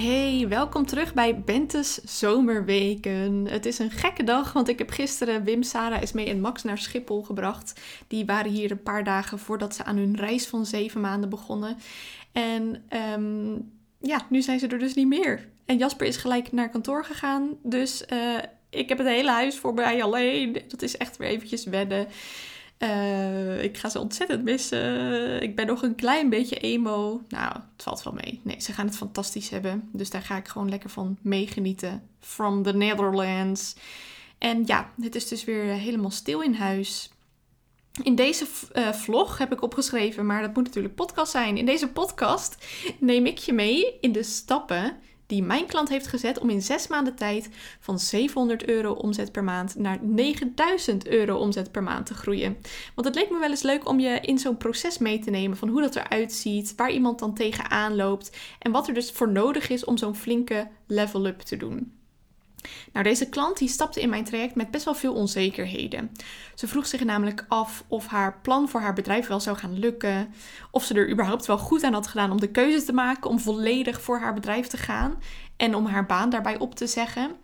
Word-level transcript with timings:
Hey, 0.00 0.48
welkom 0.48 0.86
terug 0.86 1.14
bij 1.14 1.40
Bente's 1.40 1.94
Zomerweken. 1.94 3.46
Het 3.46 3.66
is 3.66 3.78
een 3.78 3.90
gekke 3.90 4.24
dag, 4.24 4.52
want 4.52 4.68
ik 4.68 4.78
heb 4.78 4.90
gisteren 4.90 5.44
Wim, 5.44 5.62
Sarah, 5.62 6.02
Esmee 6.02 6.26
en 6.26 6.40
Max 6.40 6.62
naar 6.62 6.78
Schiphol 6.78 7.22
gebracht. 7.22 7.80
Die 8.08 8.24
waren 8.24 8.50
hier 8.50 8.70
een 8.70 8.82
paar 8.82 9.04
dagen 9.04 9.38
voordat 9.38 9.74
ze 9.74 9.84
aan 9.84 9.96
hun 9.96 10.16
reis 10.16 10.46
van 10.46 10.66
zeven 10.66 11.00
maanden 11.00 11.30
begonnen. 11.30 11.76
En 12.32 12.84
um, 13.14 13.70
ja, 13.98 14.26
nu 14.28 14.42
zijn 14.42 14.58
ze 14.58 14.66
er 14.66 14.78
dus 14.78 14.94
niet 14.94 15.08
meer. 15.08 15.48
En 15.66 15.78
Jasper 15.78 16.06
is 16.06 16.16
gelijk 16.16 16.52
naar 16.52 16.70
kantoor 16.70 17.04
gegaan, 17.04 17.48
dus 17.62 18.04
uh, 18.12 18.38
ik 18.70 18.88
heb 18.88 18.98
het 18.98 19.06
hele 19.06 19.30
huis 19.30 19.56
voor 19.56 19.74
mij 19.74 20.02
alleen. 20.02 20.62
Dat 20.68 20.82
is 20.82 20.96
echt 20.96 21.16
weer 21.16 21.28
eventjes 21.28 21.64
wennen. 21.64 22.06
Uh, 22.82 23.62
ik 23.62 23.78
ga 23.78 23.88
ze 23.88 23.98
ontzettend 23.98 24.42
missen. 24.42 25.42
Ik 25.42 25.56
ben 25.56 25.66
nog 25.66 25.82
een 25.82 25.94
klein 25.94 26.28
beetje 26.28 26.56
emo. 26.56 27.22
Nou, 27.28 27.52
het 27.52 27.82
valt 27.82 28.02
wel 28.02 28.12
mee. 28.12 28.40
Nee, 28.44 28.60
ze 28.60 28.72
gaan 28.72 28.86
het 28.86 28.96
fantastisch 28.96 29.48
hebben. 29.48 29.88
Dus 29.92 30.10
daar 30.10 30.22
ga 30.22 30.36
ik 30.36 30.48
gewoon 30.48 30.68
lekker 30.68 30.90
van 30.90 31.18
meegenieten. 31.22 32.02
From 32.20 32.62
the 32.62 32.72
Netherlands. 32.72 33.76
En 34.38 34.62
ja, 34.66 34.90
het 35.00 35.14
is 35.14 35.28
dus 35.28 35.44
weer 35.44 35.64
helemaal 35.64 36.10
stil 36.10 36.40
in 36.40 36.54
huis. 36.54 37.10
In 38.02 38.14
deze 38.14 38.46
uh, 38.74 38.92
vlog 38.92 39.38
heb 39.38 39.52
ik 39.52 39.62
opgeschreven, 39.62 40.26
maar 40.26 40.42
dat 40.42 40.54
moet 40.54 40.64
natuurlijk 40.64 40.94
podcast 40.94 41.30
zijn. 41.30 41.56
In 41.56 41.66
deze 41.66 41.88
podcast 41.88 42.66
neem 42.98 43.26
ik 43.26 43.38
je 43.38 43.52
mee 43.52 43.98
in 44.00 44.12
de 44.12 44.22
stappen 44.22 44.96
die 45.30 45.42
mijn 45.42 45.66
klant 45.66 45.88
heeft 45.88 46.06
gezet 46.06 46.38
om 46.38 46.50
in 46.50 46.62
zes 46.62 46.86
maanden 46.86 47.14
tijd 47.14 47.48
van 47.80 47.98
700 47.98 48.68
euro 48.68 48.92
omzet 48.92 49.32
per 49.32 49.44
maand 49.44 49.74
naar 49.76 49.98
9000 50.02 51.06
euro 51.06 51.36
omzet 51.36 51.72
per 51.72 51.82
maand 51.82 52.06
te 52.06 52.14
groeien. 52.14 52.56
Want 52.94 53.06
het 53.06 53.16
leek 53.16 53.30
me 53.30 53.38
wel 53.38 53.50
eens 53.50 53.62
leuk 53.62 53.88
om 53.88 54.00
je 54.00 54.20
in 54.20 54.38
zo'n 54.38 54.56
proces 54.56 54.98
mee 54.98 55.18
te 55.18 55.30
nemen 55.30 55.56
van 55.56 55.68
hoe 55.68 55.80
dat 55.80 55.96
eruit 55.96 56.32
ziet, 56.32 56.74
waar 56.76 56.90
iemand 56.90 57.18
dan 57.18 57.34
tegenaan 57.34 57.96
loopt 57.96 58.36
en 58.58 58.72
wat 58.72 58.88
er 58.88 58.94
dus 58.94 59.10
voor 59.10 59.30
nodig 59.30 59.68
is 59.68 59.84
om 59.84 59.96
zo'n 59.96 60.14
flinke 60.14 60.68
level-up 60.86 61.40
te 61.40 61.56
doen. 61.56 61.99
Nou, 62.92 63.04
deze 63.04 63.28
klant 63.28 63.58
die 63.58 63.68
stapte 63.68 64.00
in 64.00 64.08
mijn 64.08 64.24
traject 64.24 64.54
met 64.54 64.70
best 64.70 64.84
wel 64.84 64.94
veel 64.94 65.14
onzekerheden. 65.14 66.12
Ze 66.54 66.68
vroeg 66.68 66.86
zich 66.86 67.04
namelijk 67.04 67.44
af 67.48 67.84
of 67.88 68.06
haar 68.06 68.38
plan 68.42 68.68
voor 68.68 68.80
haar 68.80 68.92
bedrijf 68.92 69.26
wel 69.26 69.40
zou 69.40 69.56
gaan 69.56 69.78
lukken. 69.78 70.34
Of 70.70 70.84
ze 70.84 70.94
er 70.94 71.10
überhaupt 71.10 71.46
wel 71.46 71.58
goed 71.58 71.82
aan 71.82 71.92
had 71.92 72.06
gedaan 72.06 72.30
om 72.30 72.40
de 72.40 72.50
keuze 72.50 72.84
te 72.84 72.92
maken 72.92 73.30
om 73.30 73.40
volledig 73.40 74.00
voor 74.00 74.18
haar 74.18 74.34
bedrijf 74.34 74.66
te 74.66 74.76
gaan. 74.76 75.18
En 75.56 75.74
om 75.74 75.86
haar 75.86 76.06
baan 76.06 76.30
daarbij 76.30 76.58
op 76.58 76.74
te 76.74 76.86
zeggen. 76.86 77.36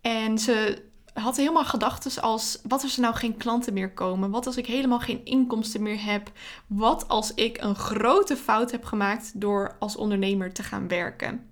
En 0.00 0.38
ze 0.38 0.86
had 1.12 1.36
helemaal 1.36 1.64
gedachten 1.64 2.22
als: 2.22 2.58
wat 2.68 2.82
als 2.82 2.94
er 2.94 3.02
nou 3.02 3.14
geen 3.14 3.36
klanten 3.36 3.72
meer 3.72 3.92
komen? 3.92 4.30
Wat 4.30 4.46
als 4.46 4.56
ik 4.56 4.66
helemaal 4.66 5.00
geen 5.00 5.24
inkomsten 5.24 5.82
meer 5.82 6.04
heb? 6.04 6.30
Wat 6.66 7.08
als 7.08 7.34
ik 7.34 7.62
een 7.62 7.74
grote 7.74 8.36
fout 8.36 8.70
heb 8.70 8.84
gemaakt 8.84 9.40
door 9.40 9.76
als 9.78 9.96
ondernemer 9.96 10.52
te 10.52 10.62
gaan 10.62 10.88
werken? 10.88 11.50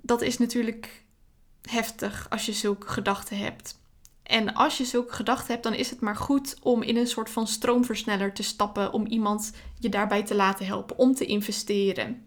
Dat 0.00 0.22
is 0.22 0.38
natuurlijk 0.38 1.03
heftig 1.70 2.26
als 2.30 2.46
je 2.46 2.52
zulke 2.52 2.88
gedachten 2.88 3.38
hebt. 3.38 3.82
En 4.22 4.54
als 4.54 4.78
je 4.78 4.84
zulke 4.84 5.12
gedachten 5.12 5.52
hebt, 5.52 5.62
dan 5.62 5.74
is 5.74 5.90
het 5.90 6.00
maar 6.00 6.16
goed 6.16 6.56
om 6.62 6.82
in 6.82 6.96
een 6.96 7.06
soort 7.06 7.30
van 7.30 7.46
stroomversneller 7.46 8.32
te 8.32 8.42
stappen. 8.42 8.92
Om 8.92 9.06
iemand 9.06 9.52
je 9.78 9.88
daarbij 9.88 10.22
te 10.22 10.34
laten 10.34 10.66
helpen, 10.66 10.98
om 10.98 11.14
te 11.14 11.24
investeren. 11.24 12.26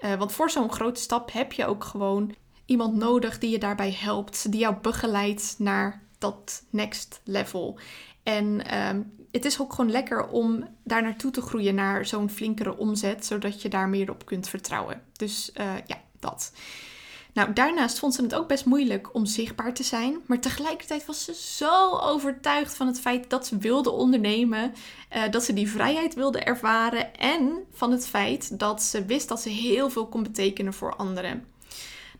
Uh, 0.00 0.14
want 0.14 0.32
voor 0.32 0.50
zo'n 0.50 0.72
grote 0.72 1.00
stap 1.00 1.32
heb 1.32 1.52
je 1.52 1.66
ook 1.66 1.84
gewoon 1.84 2.34
iemand 2.64 2.94
nodig 2.94 3.38
die 3.38 3.50
je 3.50 3.58
daarbij 3.58 3.96
helpt. 3.98 4.50
Die 4.52 4.60
jou 4.60 4.76
begeleidt 4.82 5.54
naar 5.58 6.02
dat 6.18 6.64
next 6.70 7.20
level. 7.24 7.78
En 8.22 8.44
uh, 8.72 9.00
het 9.30 9.44
is 9.44 9.60
ook 9.60 9.72
gewoon 9.72 9.90
lekker 9.90 10.26
om 10.26 10.68
daar 10.84 11.02
naartoe 11.02 11.30
te 11.30 11.40
groeien 11.40 11.74
naar 11.74 12.06
zo'n 12.06 12.30
flinkere 12.30 12.76
omzet. 12.76 13.26
Zodat 13.26 13.62
je 13.62 13.68
daar 13.68 13.88
meer 13.88 14.10
op 14.10 14.24
kunt 14.24 14.48
vertrouwen. 14.48 15.02
Dus 15.12 15.50
uh, 15.54 15.72
ja, 15.86 16.00
dat. 16.18 16.52
Nou, 17.38 17.52
daarnaast 17.52 17.98
vond 17.98 18.14
ze 18.14 18.22
het 18.22 18.34
ook 18.34 18.48
best 18.48 18.64
moeilijk 18.64 19.14
om 19.14 19.26
zichtbaar 19.26 19.74
te 19.74 19.82
zijn. 19.82 20.18
Maar 20.26 20.40
tegelijkertijd 20.40 21.06
was 21.06 21.24
ze 21.24 21.34
zo 21.34 21.98
overtuigd 21.98 22.76
van 22.76 22.86
het 22.86 23.00
feit 23.00 23.30
dat 23.30 23.46
ze 23.46 23.58
wilde 23.58 23.90
ondernemen. 23.90 24.72
Uh, 25.16 25.22
dat 25.30 25.42
ze 25.42 25.52
die 25.52 25.70
vrijheid 25.70 26.14
wilde 26.14 26.38
ervaren. 26.38 27.14
En 27.14 27.64
van 27.72 27.90
het 27.90 28.08
feit 28.08 28.58
dat 28.58 28.82
ze 28.82 29.04
wist 29.04 29.28
dat 29.28 29.40
ze 29.40 29.48
heel 29.48 29.90
veel 29.90 30.06
kon 30.06 30.22
betekenen 30.22 30.72
voor 30.72 30.96
anderen. 30.96 31.44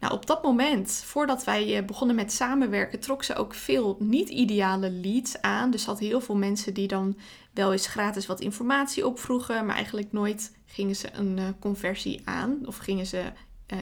Nou, 0.00 0.12
op 0.12 0.26
dat 0.26 0.42
moment, 0.42 1.02
voordat 1.04 1.44
wij 1.44 1.76
eh, 1.76 1.84
begonnen 1.84 2.16
met 2.16 2.32
samenwerken, 2.32 3.00
trok 3.00 3.22
ze 3.22 3.34
ook 3.34 3.54
veel 3.54 3.96
niet-ideale 3.98 4.90
leads 4.90 5.42
aan. 5.42 5.70
Dus 5.70 5.84
had 5.84 5.98
heel 5.98 6.20
veel 6.20 6.36
mensen 6.36 6.74
die 6.74 6.88
dan 6.88 7.18
wel 7.52 7.72
eens 7.72 7.86
gratis 7.86 8.26
wat 8.26 8.40
informatie 8.40 9.06
opvroegen, 9.06 9.66
maar 9.66 9.74
eigenlijk 9.74 10.12
nooit 10.12 10.56
gingen 10.66 10.96
ze 10.96 11.08
een 11.12 11.36
uh, 11.38 11.44
conversie 11.60 12.20
aan 12.24 12.58
of 12.64 12.76
gingen 12.76 13.06
ze 13.06 13.22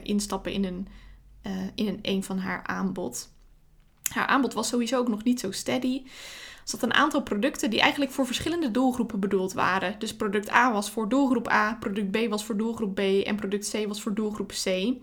instappen 0.02 0.52
in 0.52 0.64
een 0.64 0.88
in 1.74 1.88
een, 1.88 1.98
een 2.02 2.24
van 2.24 2.38
haar 2.38 2.62
aanbod. 2.62 3.28
Haar 4.02 4.26
aanbod 4.26 4.54
was 4.54 4.68
sowieso 4.68 4.98
ook 4.98 5.08
nog 5.08 5.24
niet 5.24 5.40
zo 5.40 5.50
steady. 5.50 6.02
Had 6.70 6.82
een 6.82 6.94
aantal 6.94 7.22
producten 7.22 7.70
die 7.70 7.80
eigenlijk 7.80 8.10
voor 8.10 8.26
verschillende 8.26 8.70
doelgroepen 8.70 9.20
bedoeld 9.20 9.52
waren. 9.52 9.94
Dus 9.98 10.16
product 10.16 10.50
A 10.52 10.72
was 10.72 10.90
voor 10.90 11.08
doelgroep 11.08 11.50
A, 11.50 11.76
product 11.80 12.10
B 12.10 12.28
was 12.28 12.44
voor 12.44 12.56
doelgroep 12.56 12.94
B 12.94 12.98
en 12.98 13.36
product 13.36 13.70
C 13.70 13.86
was 13.86 14.02
voor 14.02 14.14
doelgroep 14.14 14.52
C. 14.64 14.94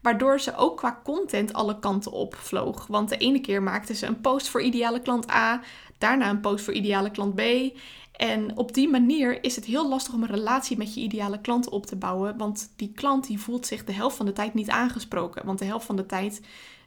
Waardoor 0.00 0.40
ze 0.40 0.56
ook 0.56 0.76
qua 0.76 1.00
content 1.04 1.52
alle 1.52 1.78
kanten 1.78 2.12
op 2.12 2.34
vloog. 2.34 2.86
Want 2.86 3.08
de 3.08 3.16
ene 3.16 3.40
keer 3.40 3.62
maakte 3.62 3.94
ze 3.94 4.06
een 4.06 4.20
post 4.20 4.48
voor 4.48 4.62
ideale 4.62 5.00
klant 5.00 5.30
A, 5.30 5.60
daarna 5.98 6.30
een 6.30 6.40
post 6.40 6.64
voor 6.64 6.74
ideale 6.74 7.10
klant 7.10 7.34
B. 7.34 7.40
En 8.12 8.56
op 8.56 8.74
die 8.74 8.88
manier 8.88 9.44
is 9.44 9.56
het 9.56 9.64
heel 9.64 9.88
lastig 9.88 10.14
om 10.14 10.22
een 10.22 10.28
relatie 10.28 10.76
met 10.76 10.94
je 10.94 11.00
ideale 11.00 11.40
klant 11.40 11.68
op 11.68 11.86
te 11.86 11.96
bouwen. 11.96 12.36
Want 12.36 12.72
die 12.76 12.92
klant 12.94 13.26
die 13.26 13.40
voelt 13.40 13.66
zich 13.66 13.84
de 13.84 13.92
helft 13.92 14.16
van 14.16 14.26
de 14.26 14.32
tijd 14.32 14.54
niet 14.54 14.70
aangesproken. 14.70 15.46
Want 15.46 15.58
de 15.58 15.64
helft 15.64 15.86
van 15.86 15.96
de 15.96 16.06
tijd 16.06 16.40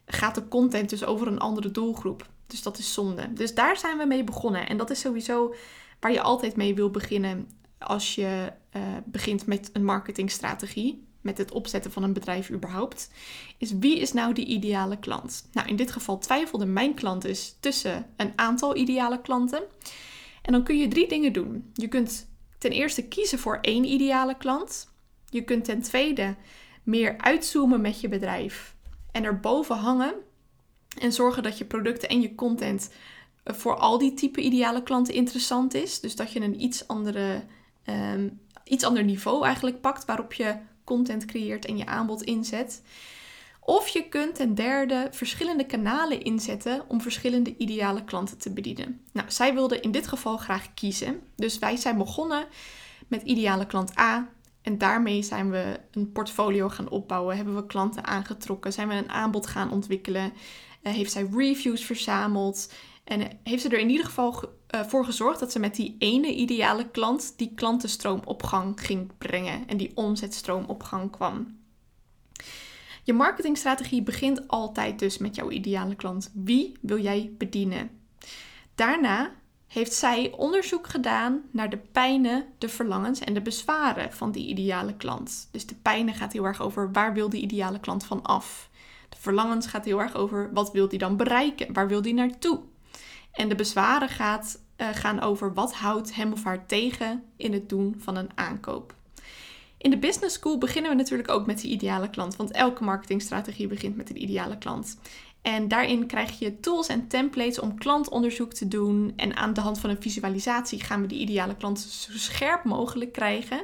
gaat 0.05 0.35
de 0.35 0.47
content 0.47 0.89
dus 0.89 1.05
over 1.05 1.27
een 1.27 1.39
andere 1.39 1.71
doelgroep. 1.71 2.33
Dus 2.47 2.61
dat 2.61 2.77
is 2.77 2.93
zonde. 2.93 3.33
Dus 3.33 3.53
daar 3.53 3.77
zijn 3.77 3.97
we 3.97 4.05
mee 4.05 4.23
begonnen. 4.23 4.67
En 4.67 4.77
dat 4.77 4.89
is 4.89 4.99
sowieso 4.99 5.53
waar 5.99 6.11
je 6.11 6.21
altijd 6.21 6.55
mee 6.55 6.75
wil 6.75 6.91
beginnen 6.91 7.49
als 7.77 8.15
je 8.15 8.51
uh, 8.75 8.81
begint 9.05 9.45
met 9.45 9.69
een 9.73 9.85
marketingstrategie. 9.85 11.03
Met 11.21 11.37
het 11.37 11.51
opzetten 11.51 11.91
van 11.91 12.03
een 12.03 12.13
bedrijf 12.13 12.49
überhaupt. 12.49 13.11
Is 13.57 13.71
wie 13.71 13.99
is 13.99 14.13
nou 14.13 14.33
die 14.33 14.45
ideale 14.45 14.99
klant? 14.99 15.49
Nou, 15.51 15.67
in 15.67 15.75
dit 15.75 15.91
geval 15.91 16.17
twijfelde 16.17 16.65
mijn 16.65 16.93
klant 16.93 17.21
dus 17.21 17.57
tussen 17.59 18.05
een 18.17 18.33
aantal 18.35 18.75
ideale 18.75 19.21
klanten. 19.21 19.63
En 20.41 20.51
dan 20.51 20.63
kun 20.63 20.77
je 20.77 20.87
drie 20.87 21.07
dingen 21.07 21.33
doen. 21.33 21.71
Je 21.73 21.87
kunt 21.87 22.27
ten 22.57 22.71
eerste 22.71 23.07
kiezen 23.07 23.39
voor 23.39 23.57
één 23.61 23.85
ideale 23.85 24.37
klant. 24.37 24.93
Je 25.29 25.43
kunt 25.43 25.65
ten 25.65 25.81
tweede 25.81 26.35
meer 26.83 27.17
uitzoomen 27.17 27.81
met 27.81 28.01
je 28.01 28.07
bedrijf 28.07 28.75
en 29.11 29.23
erboven 29.23 29.75
hangen 29.75 30.13
en 30.99 31.11
zorgen 31.11 31.43
dat 31.43 31.57
je 31.57 31.65
producten 31.65 32.09
en 32.09 32.21
je 32.21 32.35
content 32.35 32.89
voor 33.43 33.75
al 33.75 33.97
die 33.97 34.13
type 34.13 34.41
ideale 34.41 34.83
klanten 34.83 35.13
interessant 35.13 35.73
is. 35.73 35.99
Dus 35.99 36.15
dat 36.15 36.31
je 36.31 36.41
een 36.41 36.61
iets, 36.61 36.87
andere, 36.87 37.43
um, 37.85 38.39
iets 38.63 38.83
ander 38.83 39.03
niveau 39.03 39.45
eigenlijk 39.45 39.81
pakt 39.81 40.05
waarop 40.05 40.33
je 40.33 40.55
content 40.83 41.25
creëert 41.25 41.65
en 41.65 41.77
je 41.77 41.85
aanbod 41.85 42.23
inzet. 42.23 42.81
Of 43.59 43.87
je 43.87 44.09
kunt 44.09 44.35
ten 44.35 44.55
derde 44.55 45.07
verschillende 45.11 45.65
kanalen 45.65 46.21
inzetten 46.21 46.83
om 46.87 47.01
verschillende 47.01 47.57
ideale 47.57 48.03
klanten 48.03 48.37
te 48.37 48.53
bedienen. 48.53 49.01
Nou, 49.11 49.31
zij 49.31 49.53
wilde 49.53 49.79
in 49.79 49.91
dit 49.91 50.07
geval 50.07 50.37
graag 50.37 50.73
kiezen. 50.73 51.21
Dus 51.35 51.59
wij 51.59 51.75
zijn 51.75 51.97
begonnen 51.97 52.45
met 53.07 53.21
ideale 53.21 53.65
klant 53.65 53.99
A. 53.99 54.29
En 54.61 54.77
daarmee 54.77 55.23
zijn 55.23 55.51
we 55.51 55.79
een 55.91 56.11
portfolio 56.11 56.69
gaan 56.69 56.89
opbouwen. 56.89 57.35
Hebben 57.35 57.55
we 57.55 57.65
klanten 57.65 58.05
aangetrokken. 58.05 58.73
Zijn 58.73 58.87
we 58.87 58.93
een 58.93 59.09
aanbod 59.09 59.47
gaan 59.47 59.71
ontwikkelen. 59.71 60.33
Uh, 60.87 60.93
heeft 60.93 61.11
zij 61.11 61.27
reviews 61.31 61.85
verzameld. 61.85 62.73
En 63.03 63.39
heeft 63.43 63.61
ze 63.61 63.69
er 63.69 63.79
in 63.79 63.89
ieder 63.89 64.05
geval 64.05 64.43
uh, 64.75 64.83
voor 64.83 65.05
gezorgd 65.05 65.39
dat 65.39 65.51
ze 65.51 65.59
met 65.59 65.75
die 65.75 65.95
ene 65.99 66.33
ideale 66.33 66.89
klant 66.89 67.33
die 67.37 67.51
klantenstroom 67.55 68.21
op 68.25 68.43
gang 68.43 68.81
ging 68.81 69.11
brengen. 69.17 69.67
En 69.67 69.77
die 69.77 69.91
omzetstroom 69.95 70.65
op 70.65 70.83
gang 70.83 71.11
kwam. 71.11 71.57
Je 73.03 73.13
marketingstrategie 73.13 74.01
begint 74.01 74.47
altijd 74.47 74.99
dus 74.99 75.17
met 75.17 75.35
jouw 75.35 75.49
ideale 75.49 75.95
klant. 75.95 76.31
Wie 76.33 76.77
wil 76.81 76.99
jij 76.99 77.33
bedienen? 77.37 77.89
Daarna 78.75 79.31
heeft 79.67 79.93
zij 79.93 80.31
onderzoek 80.37 80.87
gedaan 80.87 81.41
naar 81.51 81.69
de 81.69 81.77
pijnen, 81.77 82.45
de 82.57 82.69
verlangens 82.69 83.19
en 83.19 83.33
de 83.33 83.41
bezwaren 83.41 84.13
van 84.13 84.31
die 84.31 84.47
ideale 84.47 84.95
klant. 84.95 85.47
Dus 85.51 85.65
de 85.65 85.75
pijnen 85.75 86.13
gaat 86.13 86.33
heel 86.33 86.45
erg 86.45 86.61
over 86.61 86.91
waar 86.91 87.13
wil 87.13 87.29
die 87.29 87.41
ideale 87.41 87.79
klant 87.79 88.05
van 88.05 88.21
af. 88.21 88.69
Verlangens 89.19 89.67
gaat 89.67 89.85
heel 89.85 90.01
erg 90.01 90.15
over 90.15 90.53
wat 90.53 90.71
wil 90.71 90.87
die 90.87 90.99
dan 90.99 91.17
bereiken, 91.17 91.73
waar 91.73 91.87
wil 91.87 92.01
die 92.01 92.13
naartoe. 92.13 92.59
En 93.31 93.49
de 93.49 93.55
bezwaren 93.55 94.09
gaat, 94.09 94.59
uh, 94.77 94.87
gaan 94.91 95.21
over 95.21 95.53
wat 95.53 95.73
houdt 95.73 96.15
hem 96.15 96.31
of 96.31 96.43
haar 96.43 96.65
tegen 96.65 97.23
in 97.37 97.53
het 97.53 97.69
doen 97.69 97.95
van 97.97 98.15
een 98.15 98.29
aankoop. 98.35 98.95
In 99.77 99.89
de 99.89 99.97
business 99.97 100.35
school 100.35 100.57
beginnen 100.57 100.91
we 100.91 100.97
natuurlijk 100.97 101.29
ook 101.29 101.45
met 101.45 101.61
de 101.61 101.67
ideale 101.67 102.09
klant, 102.09 102.35
want 102.35 102.51
elke 102.51 102.83
marketingstrategie 102.83 103.67
begint 103.67 103.95
met 103.95 104.09
een 104.09 104.21
ideale 104.21 104.57
klant. 104.57 104.97
En 105.45 105.67
daarin 105.67 106.07
krijg 106.07 106.39
je 106.39 106.59
tools 106.59 106.87
en 106.87 107.07
templates 107.07 107.59
om 107.59 107.77
klantonderzoek 107.77 108.53
te 108.53 108.67
doen. 108.67 109.13
En 109.15 109.35
aan 109.35 109.53
de 109.53 109.61
hand 109.61 109.79
van 109.79 109.89
een 109.89 110.01
visualisatie 110.01 110.83
gaan 110.83 111.01
we 111.01 111.07
die 111.07 111.19
ideale 111.19 111.55
klant 111.55 111.79
zo 111.79 112.11
scherp 112.17 112.63
mogelijk 112.63 113.11
krijgen. 113.11 113.61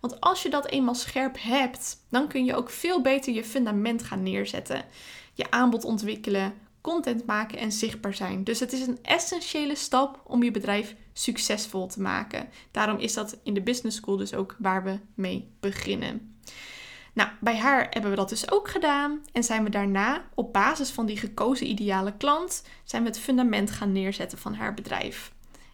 Want 0.00 0.20
als 0.20 0.42
je 0.42 0.50
dat 0.50 0.68
eenmaal 0.68 0.94
scherp 0.94 1.36
hebt, 1.40 1.96
dan 2.08 2.28
kun 2.28 2.44
je 2.44 2.54
ook 2.54 2.70
veel 2.70 3.00
beter 3.00 3.34
je 3.34 3.44
fundament 3.44 4.02
gaan 4.02 4.22
neerzetten. 4.22 4.84
Je 5.34 5.50
aanbod 5.50 5.84
ontwikkelen, 5.84 6.54
content 6.80 7.26
maken 7.26 7.58
en 7.58 7.72
zichtbaar 7.72 8.14
zijn. 8.14 8.44
Dus 8.44 8.60
het 8.60 8.72
is 8.72 8.86
een 8.86 8.98
essentiële 9.02 9.74
stap 9.74 10.20
om 10.26 10.42
je 10.42 10.50
bedrijf 10.50 10.94
succesvol 11.12 11.86
te 11.86 12.00
maken. 12.00 12.48
Daarom 12.70 12.98
is 12.98 13.14
dat 13.14 13.38
in 13.42 13.54
de 13.54 13.62
business 13.62 13.96
school 13.96 14.16
dus 14.16 14.34
ook 14.34 14.56
waar 14.58 14.84
we 14.84 14.98
mee 15.14 15.50
beginnen. 15.60 16.38
Nou, 17.12 17.30
bij 17.40 17.56
haar 17.56 17.86
hebben 17.90 18.10
we 18.10 18.16
dat 18.16 18.28
dus 18.28 18.50
ook 18.50 18.68
gedaan 18.68 19.24
en 19.32 19.44
zijn 19.44 19.64
we 19.64 19.70
daarna 19.70 20.24
op 20.34 20.52
basis 20.52 20.90
van 20.90 21.06
die 21.06 21.16
gekozen 21.16 21.66
ideale 21.66 22.16
klant 22.16 22.64
zijn 22.84 23.02
we 23.02 23.08
het 23.08 23.18
fundament 23.18 23.70
gaan 23.70 23.92
neerzetten 23.92 24.38
van 24.38 24.54
haar 24.54 24.74
bedrijf. 24.74 25.32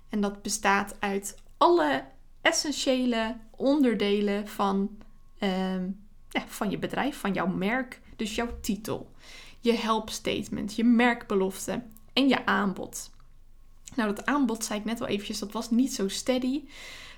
En 0.08 0.20
dat 0.20 0.42
bestaat 0.42 0.96
uit 0.98 1.36
alle 1.56 2.04
essentiële 2.40 3.36
onderdelen 3.56 4.48
van, 4.48 4.98
ehm, 5.38 5.88
ja, 6.28 6.44
van 6.46 6.70
je 6.70 6.78
bedrijf, 6.78 7.16
van 7.16 7.32
jouw 7.32 7.46
merk, 7.46 8.00
dus 8.16 8.34
jouw 8.34 8.60
titel, 8.60 9.10
je 9.60 9.72
help 9.72 10.10
statement, 10.10 10.76
je 10.76 10.84
merkbelofte 10.84 11.82
en 12.12 12.28
je 12.28 12.46
aanbod. 12.46 13.10
Nou, 13.94 14.14
dat 14.14 14.26
aanbod 14.26 14.64
zei 14.64 14.78
ik 14.78 14.84
net 14.84 15.00
al 15.00 15.06
eventjes, 15.06 15.38
dat 15.38 15.52
was 15.52 15.70
niet 15.70 15.94
zo 15.94 16.08
steady. 16.08 16.62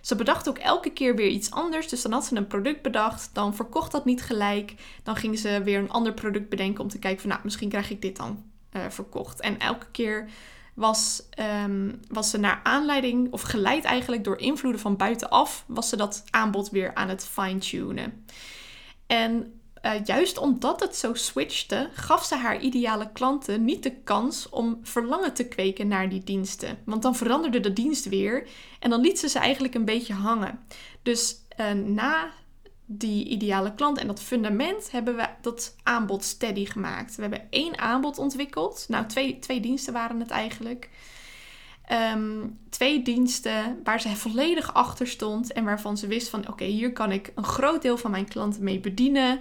Ze 0.00 0.16
bedacht 0.16 0.48
ook 0.48 0.58
elke 0.58 0.90
keer 0.90 1.16
weer 1.16 1.28
iets 1.28 1.50
anders. 1.50 1.88
Dus 1.88 2.02
dan 2.02 2.12
had 2.12 2.24
ze 2.24 2.36
een 2.36 2.46
product 2.46 2.82
bedacht, 2.82 3.30
dan 3.32 3.54
verkocht 3.54 3.92
dat 3.92 4.04
niet 4.04 4.22
gelijk. 4.22 4.74
Dan 5.02 5.16
ging 5.16 5.38
ze 5.38 5.62
weer 5.64 5.78
een 5.78 5.90
ander 5.90 6.12
product 6.12 6.48
bedenken 6.48 6.82
om 6.82 6.88
te 6.88 6.98
kijken 6.98 7.20
van, 7.20 7.30
nou, 7.30 7.40
misschien 7.44 7.68
krijg 7.68 7.90
ik 7.90 8.02
dit 8.02 8.16
dan 8.16 8.44
uh, 8.72 8.82
verkocht. 8.88 9.40
En 9.40 9.58
elke 9.58 9.86
keer 9.90 10.28
was, 10.74 11.22
um, 11.64 12.00
was 12.08 12.30
ze 12.30 12.38
naar 12.38 12.60
aanleiding, 12.62 13.32
of 13.32 13.42
geleid 13.42 13.84
eigenlijk 13.84 14.24
door 14.24 14.38
invloeden 14.38 14.80
van 14.80 14.96
buitenaf, 14.96 15.64
was 15.66 15.88
ze 15.88 15.96
dat 15.96 16.24
aanbod 16.30 16.70
weer 16.70 16.94
aan 16.94 17.08
het 17.08 17.24
fine-tunen. 17.24 18.24
En 19.06 19.57
uh, 19.82 20.04
juist 20.04 20.38
omdat 20.38 20.80
het 20.80 20.96
zo 20.96 21.14
switchte, 21.14 21.90
gaf 21.92 22.24
ze 22.24 22.36
haar 22.36 22.60
ideale 22.60 23.12
klanten 23.12 23.64
niet 23.64 23.82
de 23.82 23.94
kans 23.94 24.48
om 24.48 24.78
verlangen 24.82 25.34
te 25.34 25.48
kweken 25.48 25.88
naar 25.88 26.08
die 26.08 26.24
diensten. 26.24 26.78
Want 26.84 27.02
dan 27.02 27.16
veranderde 27.16 27.60
de 27.60 27.72
dienst 27.72 28.08
weer 28.08 28.48
en 28.80 28.90
dan 28.90 29.00
liet 29.00 29.18
ze 29.18 29.28
ze 29.28 29.38
eigenlijk 29.38 29.74
een 29.74 29.84
beetje 29.84 30.14
hangen. 30.14 30.60
Dus 31.02 31.36
uh, 31.60 31.72
na 31.72 32.32
die 32.90 33.28
ideale 33.28 33.74
klant 33.74 33.98
en 33.98 34.06
dat 34.06 34.20
fundament 34.20 34.90
hebben 34.90 35.16
we 35.16 35.28
dat 35.40 35.76
aanbod 35.82 36.24
steady 36.24 36.64
gemaakt. 36.64 37.14
We 37.14 37.22
hebben 37.22 37.46
één 37.50 37.78
aanbod 37.78 38.18
ontwikkeld. 38.18 38.84
Nou, 38.88 39.06
twee, 39.06 39.38
twee 39.38 39.60
diensten 39.60 39.92
waren 39.92 40.20
het 40.20 40.30
eigenlijk. 40.30 40.88
Um, 42.14 42.58
twee 42.70 43.02
diensten 43.02 43.80
waar 43.84 44.00
ze 44.00 44.08
volledig 44.08 44.74
achter 44.74 45.06
stond 45.06 45.52
en 45.52 45.64
waarvan 45.64 45.96
ze 45.96 46.06
wist 46.06 46.28
van 46.28 46.48
oké, 46.48 46.64
hier 46.64 46.92
kan 46.92 47.12
ik 47.12 47.32
een 47.34 47.44
groot 47.44 47.82
deel 47.82 47.98
van 47.98 48.10
mijn 48.10 48.28
klanten 48.28 48.64
mee 48.64 48.80
bedienen. 48.80 49.40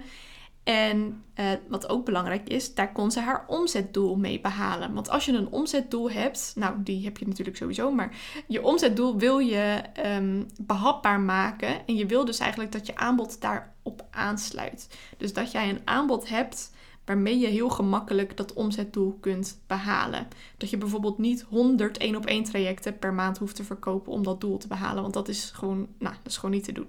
En 0.68 1.24
uh, 1.34 1.46
wat 1.68 1.88
ook 1.88 2.04
belangrijk 2.04 2.48
is, 2.48 2.74
daar 2.74 2.92
kon 2.92 3.10
ze 3.10 3.20
haar 3.20 3.44
omzetdoel 3.46 4.16
mee 4.16 4.40
behalen. 4.40 4.94
Want 4.94 5.08
als 5.08 5.24
je 5.24 5.32
een 5.32 5.50
omzetdoel 5.50 6.10
hebt, 6.10 6.52
nou 6.56 6.74
die 6.82 7.04
heb 7.04 7.18
je 7.18 7.26
natuurlijk 7.26 7.56
sowieso, 7.56 7.90
maar 7.90 8.16
je 8.46 8.62
omzetdoel 8.62 9.18
wil 9.18 9.38
je 9.38 9.82
um, 10.06 10.46
behapbaar 10.60 11.20
maken. 11.20 11.86
En 11.86 11.94
je 11.94 12.06
wil 12.06 12.24
dus 12.24 12.38
eigenlijk 12.38 12.72
dat 12.72 12.86
je 12.86 12.96
aanbod 12.96 13.40
daarop 13.40 14.06
aansluit. 14.10 14.88
Dus 15.16 15.32
dat 15.32 15.52
jij 15.52 15.68
een 15.68 15.82
aanbod 15.84 16.28
hebt 16.28 16.72
waarmee 17.04 17.38
je 17.38 17.46
heel 17.46 17.68
gemakkelijk 17.68 18.36
dat 18.36 18.52
omzetdoel 18.52 19.18
kunt 19.20 19.60
behalen. 19.66 20.28
Dat 20.56 20.70
je 20.70 20.78
bijvoorbeeld 20.78 21.18
niet 21.18 21.42
100 21.48 21.98
één 21.98 22.16
op 22.16 22.26
één 22.26 22.44
trajecten 22.44 22.98
per 22.98 23.14
maand 23.14 23.38
hoeft 23.38 23.56
te 23.56 23.64
verkopen 23.64 24.12
om 24.12 24.22
dat 24.22 24.40
doel 24.40 24.58
te 24.58 24.68
behalen. 24.68 25.02
Want 25.02 25.14
dat 25.14 25.28
is 25.28 25.50
gewoon, 25.54 25.88
nou, 25.98 26.14
dat 26.22 26.32
is 26.32 26.36
gewoon 26.36 26.54
niet 26.54 26.64
te 26.64 26.72
doen. 26.72 26.88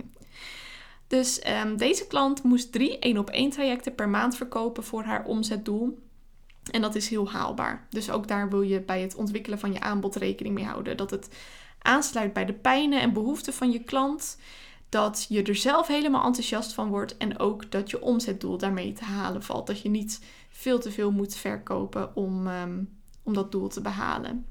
Dus 1.10 1.42
um, 1.48 1.78
deze 1.78 2.08
klant 2.08 2.44
moest 2.44 2.72
drie 2.72 3.00
één 3.00 3.18
op 3.18 3.30
één 3.30 3.50
trajecten 3.50 3.96
per 3.96 4.10
maand 4.10 4.36
verkopen 4.36 4.84
voor 4.84 5.04
haar 5.04 5.26
omzetdoel. 5.26 6.00
En 6.72 6.82
dat 6.82 6.96
is 6.96 7.10
heel 7.10 7.30
haalbaar. 7.30 7.88
Dus 7.90 8.10
ook 8.10 8.28
daar 8.28 8.50
wil 8.50 8.62
je 8.62 8.82
bij 8.82 9.02
het 9.02 9.16
ontwikkelen 9.16 9.60
van 9.60 9.74
je 9.74 9.80
aanbod 9.80 10.16
rekening 10.16 10.56
mee 10.56 10.66
houden. 10.66 10.98
Dat 10.98 11.12
het 11.12 11.30
aansluit 11.82 12.34
bij 12.34 12.46
de 12.46 12.54
pijnen 12.54 13.02
en 13.02 13.14
behoeften 13.14 13.54
van 13.54 13.72
je 13.72 13.84
klant. 13.84 14.38
Dat 14.90 15.26
je 15.30 15.44
er 15.44 15.56
zelf 15.56 15.88
helemaal 15.88 16.26
enthousiast 16.26 16.74
van 16.74 16.90
wordt. 16.90 17.18
En 17.18 17.40
ook 17.40 17.72
dat 17.72 17.90
je 17.90 18.02
omzetdoel 18.02 18.58
daarmee 18.58 18.94
te 18.94 19.04
halen 19.04 19.44
valt. 19.44 19.68
Dat 19.68 19.82
je 19.82 19.90
niet 19.90 20.22
veel 20.50 20.80
te 20.80 20.92
veel 20.92 21.12
moet 21.12 21.36
verkopen 21.36 22.16
om, 22.16 22.48
um, 22.48 22.98
om 23.24 23.34
dat 23.34 23.52
doel 23.52 23.68
te 23.68 23.82
behalen. 23.82 24.46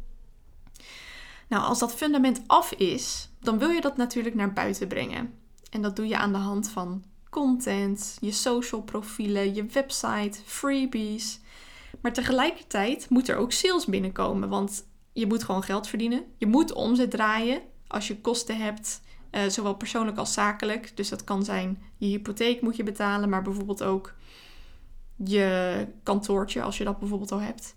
Nou, 1.48 1.62
als 1.62 1.78
dat 1.78 1.94
fundament 1.94 2.42
af 2.46 2.72
is, 2.72 3.28
dan 3.40 3.58
wil 3.58 3.70
je 3.70 3.80
dat 3.80 3.96
natuurlijk 3.96 4.34
naar 4.34 4.52
buiten 4.52 4.88
brengen. 4.88 5.37
En 5.70 5.82
dat 5.82 5.96
doe 5.96 6.06
je 6.06 6.16
aan 6.16 6.32
de 6.32 6.38
hand 6.38 6.70
van 6.70 7.04
content, 7.30 8.16
je 8.20 8.32
social 8.32 8.82
profielen, 8.82 9.54
je 9.54 9.66
website, 9.66 10.38
freebies. 10.44 11.40
Maar 12.00 12.12
tegelijkertijd 12.12 13.10
moet 13.10 13.28
er 13.28 13.36
ook 13.36 13.52
sales 13.52 13.86
binnenkomen, 13.86 14.48
want 14.48 14.86
je 15.12 15.26
moet 15.26 15.44
gewoon 15.44 15.62
geld 15.62 15.86
verdienen. 15.86 16.24
Je 16.36 16.46
moet 16.46 16.72
omzet 16.72 17.10
draaien 17.10 17.60
als 17.86 18.08
je 18.08 18.20
kosten 18.20 18.56
hebt, 18.56 19.00
uh, 19.30 19.40
zowel 19.48 19.74
persoonlijk 19.74 20.16
als 20.16 20.32
zakelijk. 20.32 20.96
Dus 20.96 21.08
dat 21.08 21.24
kan 21.24 21.44
zijn 21.44 21.82
je 21.96 22.06
hypotheek 22.06 22.60
moet 22.60 22.76
je 22.76 22.82
betalen, 22.82 23.28
maar 23.28 23.42
bijvoorbeeld 23.42 23.82
ook 23.82 24.14
je 25.16 25.86
kantoortje 26.02 26.62
als 26.62 26.78
je 26.78 26.84
dat 26.84 26.98
bijvoorbeeld 26.98 27.32
al 27.32 27.40
hebt. 27.40 27.74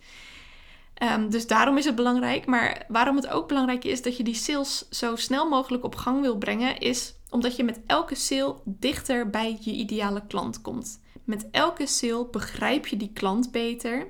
Um, 1.04 1.30
dus 1.30 1.48
daarom 1.48 1.78
is 1.78 1.86
het 1.86 1.96
belangrijk. 1.96 2.46
Maar 2.46 2.86
waarom 2.88 3.16
het 3.16 3.28
ook 3.28 3.48
belangrijk 3.48 3.84
is 3.84 4.02
dat 4.02 4.18
je 4.18 4.24
die 4.24 4.36
sales 4.36 4.90
zo 4.90 5.16
snel 5.16 5.50
mogelijk 5.50 5.84
op 5.84 5.96
gang 5.96 6.22
wil 6.22 6.38
brengen, 6.38 6.78
is 6.78 7.16
omdat 7.32 7.56
je 7.56 7.64
met 7.64 7.80
elke 7.86 8.16
sale 8.16 8.56
dichter 8.66 9.30
bij 9.30 9.58
je 9.62 9.72
ideale 9.72 10.28
klant 10.28 10.62
komt. 10.62 11.02
Met 11.24 11.48
elke 11.52 11.86
sale 11.86 12.28
begrijp 12.32 12.88
je 12.88 12.98
die 12.98 13.12
klant 13.14 13.52
beter. 13.52 14.08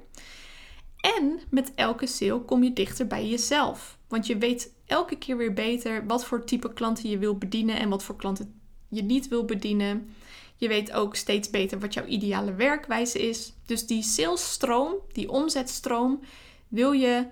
En 0.98 1.40
met 1.50 1.72
elke 1.76 2.08
sale 2.08 2.42
kom 2.42 2.64
je 2.64 2.74
dichter 2.74 3.08
bij 3.08 3.28
jezelf. 3.28 3.98
Want 4.08 4.28
je 4.28 4.38
weet 4.38 4.74
elke 4.86 5.18
keer 5.18 5.38
weer 5.38 5.54
beter 5.54 6.06
wat 6.06 6.26
voor 6.26 6.46
type 6.46 6.74
klanten 6.74 7.10
je 7.10 7.18
wil 7.18 7.38
bedienen 7.38 7.80
en 7.80 7.90
wat 7.90 8.04
voor 8.04 8.16
klanten 8.16 8.62
je 8.90 9.04
niet 9.04 9.28
wil 9.28 9.46
bedienen. 9.46 10.16
Je 10.56 10.68
weet 10.68 10.92
ook 10.92 11.16
steeds 11.16 11.50
beter 11.50 11.80
wat 11.80 11.94
jouw 11.94 12.06
ideale 12.06 12.54
werkwijze 12.54 13.28
is. 13.30 13.54
Dus 13.66 13.88
die 13.88 14.04
salesstroom, 14.04 14.96
die 15.12 15.30
omzetstroom, 15.30 16.20
wil 16.68 16.92
je 16.92 17.28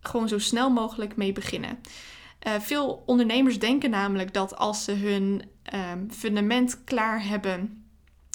gewoon 0.00 0.28
zo 0.28 0.38
snel 0.38 0.70
mogelijk 0.70 1.16
mee 1.16 1.32
beginnen. 1.32 1.78
Uh, 2.46 2.60
veel 2.60 3.02
ondernemers 3.06 3.58
denken 3.58 3.90
namelijk 3.90 4.34
dat 4.34 4.56
als 4.56 4.84
ze 4.84 4.92
hun 4.92 5.42
um, 5.74 6.10
fundament 6.10 6.84
klaar 6.84 7.26
hebben, 7.26 7.84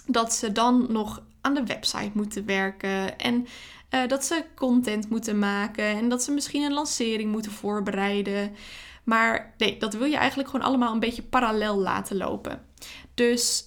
dat 0.05 0.33
ze 0.33 0.51
dan 0.51 0.85
nog 0.89 1.23
aan 1.41 1.53
de 1.53 1.63
website 1.63 2.11
moeten 2.13 2.45
werken 2.45 3.17
en 3.17 3.47
uh, 3.89 4.07
dat 4.07 4.25
ze 4.25 4.45
content 4.55 5.09
moeten 5.09 5.39
maken 5.39 5.85
en 5.85 6.09
dat 6.09 6.23
ze 6.23 6.31
misschien 6.31 6.63
een 6.63 6.73
lancering 6.73 7.31
moeten 7.31 7.51
voorbereiden. 7.51 8.55
Maar 9.03 9.53
nee, 9.57 9.77
dat 9.77 9.93
wil 9.93 10.07
je 10.07 10.17
eigenlijk 10.17 10.49
gewoon 10.49 10.65
allemaal 10.65 10.93
een 10.93 10.99
beetje 10.99 11.23
parallel 11.23 11.77
laten 11.77 12.17
lopen. 12.17 12.61
Dus 13.13 13.63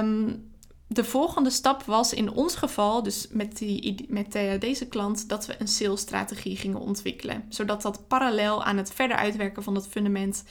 um, 0.00 0.52
de 0.94 1.04
volgende 1.04 1.50
stap 1.50 1.82
was 1.82 2.12
in 2.12 2.32
ons 2.32 2.54
geval, 2.54 3.02
dus 3.02 3.26
met, 3.30 3.58
die, 3.58 4.04
met 4.08 4.36
uh, 4.36 4.52
deze 4.60 4.88
klant, 4.88 5.28
dat 5.28 5.46
we 5.46 5.54
een 5.58 5.68
salesstrategie 5.68 6.56
gingen 6.56 6.80
ontwikkelen. 6.80 7.44
Zodat 7.48 7.82
dat 7.82 8.08
parallel 8.08 8.64
aan 8.64 8.76
het 8.76 8.92
verder 8.92 9.16
uitwerken 9.16 9.62
van 9.62 9.74
dat 9.74 9.88
fundament 9.88 10.44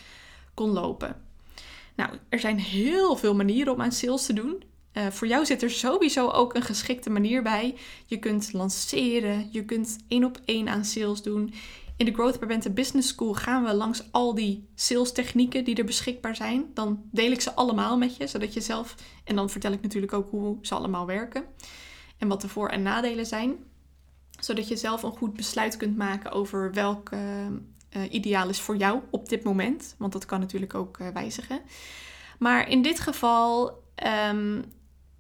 kon 0.53 0.69
lopen. 0.69 1.21
Nou, 1.95 2.11
er 2.29 2.39
zijn 2.39 2.59
heel 2.59 3.15
veel 3.15 3.35
manieren 3.35 3.73
om 3.73 3.81
aan 3.81 3.91
sales 3.91 4.25
te 4.25 4.33
doen. 4.33 4.63
Uh, 4.93 5.07
voor 5.07 5.27
jou 5.27 5.45
zit 5.45 5.63
er 5.63 5.71
sowieso 5.71 6.29
ook 6.29 6.53
een 6.53 6.61
geschikte 6.61 7.09
manier 7.09 7.43
bij. 7.43 7.75
Je 8.05 8.19
kunt 8.19 8.53
lanceren, 8.53 9.49
je 9.51 9.65
kunt 9.65 9.97
één 10.07 10.23
op 10.23 10.39
één 10.45 10.69
aan 10.69 10.85
sales 10.85 11.21
doen. 11.21 11.53
In 11.97 12.05
de 12.05 12.13
Growth 12.13 12.39
by 12.39 12.69
Business 12.69 13.07
School 13.07 13.33
gaan 13.33 13.63
we 13.63 13.73
langs 13.73 14.11
al 14.11 14.35
die 14.35 14.67
sales 14.75 15.11
technieken 15.11 15.63
die 15.63 15.75
er 15.75 15.85
beschikbaar 15.85 16.35
zijn. 16.35 16.65
Dan 16.73 17.03
deel 17.11 17.31
ik 17.31 17.41
ze 17.41 17.53
allemaal 17.53 17.97
met 17.97 18.15
je, 18.15 18.27
zodat 18.27 18.53
je 18.53 18.61
zelf... 18.61 18.95
En 19.23 19.35
dan 19.35 19.49
vertel 19.49 19.71
ik 19.71 19.81
natuurlijk 19.81 20.13
ook 20.13 20.29
hoe 20.29 20.57
ze 20.61 20.75
allemaal 20.75 21.05
werken. 21.05 21.43
En 22.17 22.27
wat 22.27 22.41
de 22.41 22.47
voor- 22.47 22.69
en 22.69 22.81
nadelen 22.81 23.25
zijn. 23.25 23.55
Zodat 24.39 24.67
je 24.67 24.75
zelf 24.75 25.03
een 25.03 25.17
goed 25.17 25.33
besluit 25.33 25.77
kunt 25.77 25.97
maken 25.97 26.31
over 26.31 26.73
welke 26.73 27.17
uh, 27.97 28.13
ideaal 28.13 28.49
is 28.49 28.59
voor 28.59 28.77
jou 28.77 29.01
op 29.09 29.29
dit 29.29 29.43
moment. 29.43 29.95
Want 29.97 30.13
dat 30.13 30.25
kan 30.25 30.39
natuurlijk 30.39 30.73
ook 30.73 30.99
uh, 30.99 31.07
wijzigen. 31.07 31.61
Maar 32.39 32.69
in 32.69 32.81
dit 32.81 32.99
geval 32.99 33.83
um, 34.29 34.65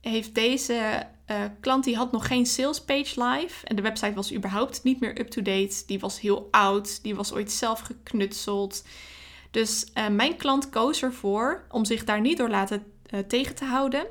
heeft 0.01 0.35
deze 0.35 1.07
uh, 1.27 1.43
klant 1.59 1.83
die 1.83 1.95
had 1.95 2.11
nog 2.11 2.27
geen 2.27 2.45
sales 2.45 2.81
page 2.81 3.23
live. 3.23 3.65
En 3.65 3.75
de 3.75 3.81
website 3.81 4.13
was 4.13 4.33
überhaupt 4.33 4.83
niet 4.83 4.99
meer 4.99 5.19
up-to-date. 5.19 5.83
Die 5.85 5.99
was 5.99 6.19
heel 6.19 6.47
oud. 6.51 7.03
Die 7.03 7.15
was 7.15 7.33
ooit 7.33 7.51
zelf 7.51 7.79
geknutseld. 7.79 8.83
Dus 9.51 9.85
uh, 9.97 10.07
mijn 10.07 10.35
klant 10.37 10.69
koos 10.69 11.01
ervoor 11.01 11.65
om 11.69 11.85
zich 11.85 12.03
daar 12.03 12.21
niet 12.21 12.37
door 12.37 12.49
laten 12.49 12.83
uh, 13.13 13.19
tegen 13.19 13.55
te 13.55 13.65
houden. 13.65 14.05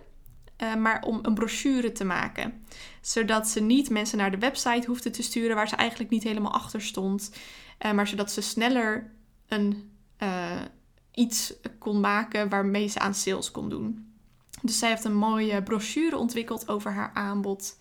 maar 0.78 1.02
om 1.02 1.18
een 1.22 1.34
brochure 1.34 1.92
te 1.92 2.04
maken. 2.04 2.64
Zodat 3.00 3.48
ze 3.48 3.60
niet 3.60 3.90
mensen 3.90 4.18
naar 4.18 4.30
de 4.30 4.38
website 4.38 4.86
hoefden 4.86 5.12
te 5.12 5.22
sturen 5.22 5.56
waar 5.56 5.68
ze 5.68 5.76
eigenlijk 5.76 6.10
niet 6.10 6.22
helemaal 6.22 6.52
achter 6.52 6.82
stond. 6.82 7.32
maar 7.94 8.06
zodat 8.06 8.32
ze 8.32 8.40
sneller 8.40 9.12
een, 9.48 9.90
iets 11.14 11.54
kon 11.78 12.00
maken 12.00 12.48
waarmee 12.48 12.88
ze 12.88 12.98
aan 12.98 13.14
sales 13.14 13.50
kon 13.50 13.68
doen. 13.68 14.11
Dus 14.62 14.78
zij 14.78 14.88
heeft 14.88 15.04
een 15.04 15.16
mooie 15.16 15.62
brochure 15.62 16.16
ontwikkeld 16.16 16.68
over 16.68 16.92
haar 16.92 17.10
aanbod. 17.14 17.78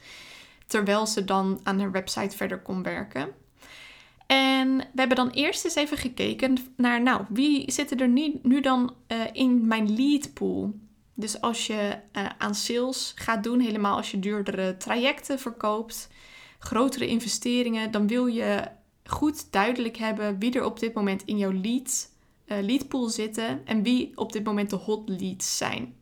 Terwijl 0.68 1.08
ze 1.08 1.26
dan 1.26 1.60
aan 1.64 1.80
haar 1.80 1.92
website 1.92 2.38
verder 2.38 2.60
kon 2.60 2.84
werken. 2.84 3.30
En 4.28 4.78
we 4.78 4.84
hebben 4.96 5.18
dan 5.18 5.30
eerst 5.30 5.66
eens 5.66 5.76
even 5.76 5.98
gekeken 5.98 6.58
naar, 6.78 7.02
nou, 7.02 7.26
wie 7.30 7.72
zitten 7.72 8.00
er 8.00 8.08
nu, 8.42 8.62
dan 8.62 8.94
uh, 9.08 9.18
in 9.32 9.68
mijn 9.68 9.96
lead 9.96 10.34
pool? 10.34 10.74
Dus 11.14 11.42
als 11.42 11.68
je 11.68 11.98
uh, 12.14 12.26
aan 12.38 12.56
sales 12.56 13.14
gaat 13.16 13.44
doen, 13.44 13.60
helemaal 13.60 13.96
als 13.96 14.12
je 14.12 14.20
duurdere 14.20 14.78
trajecten 14.78 15.40
verkoopt, 15.40 16.10
grotere 16.60 17.08
investeringen, 17.08 17.92
dan 17.92 18.08
wil 18.08 18.26
je 18.26 18.68
goed 19.06 19.52
duidelijk 19.52 19.98
hebben 19.98 20.40
wie 20.40 20.54
er 20.54 20.66
op 20.66 20.80
dit 20.80 20.94
moment 20.94 21.24
in 21.26 21.38
jouw 21.38 21.54
lead, 21.54 22.10
uh, 22.46 22.58
lead 22.62 22.88
pool 22.88 23.10
zitten 23.10 23.62
en 23.66 23.84
wie 23.84 24.12
op 24.16 24.32
dit 24.32 24.44
moment 24.44 24.70
de 24.70 24.76
hot 24.76 25.10
leads 25.10 25.58
zijn. 25.58 25.96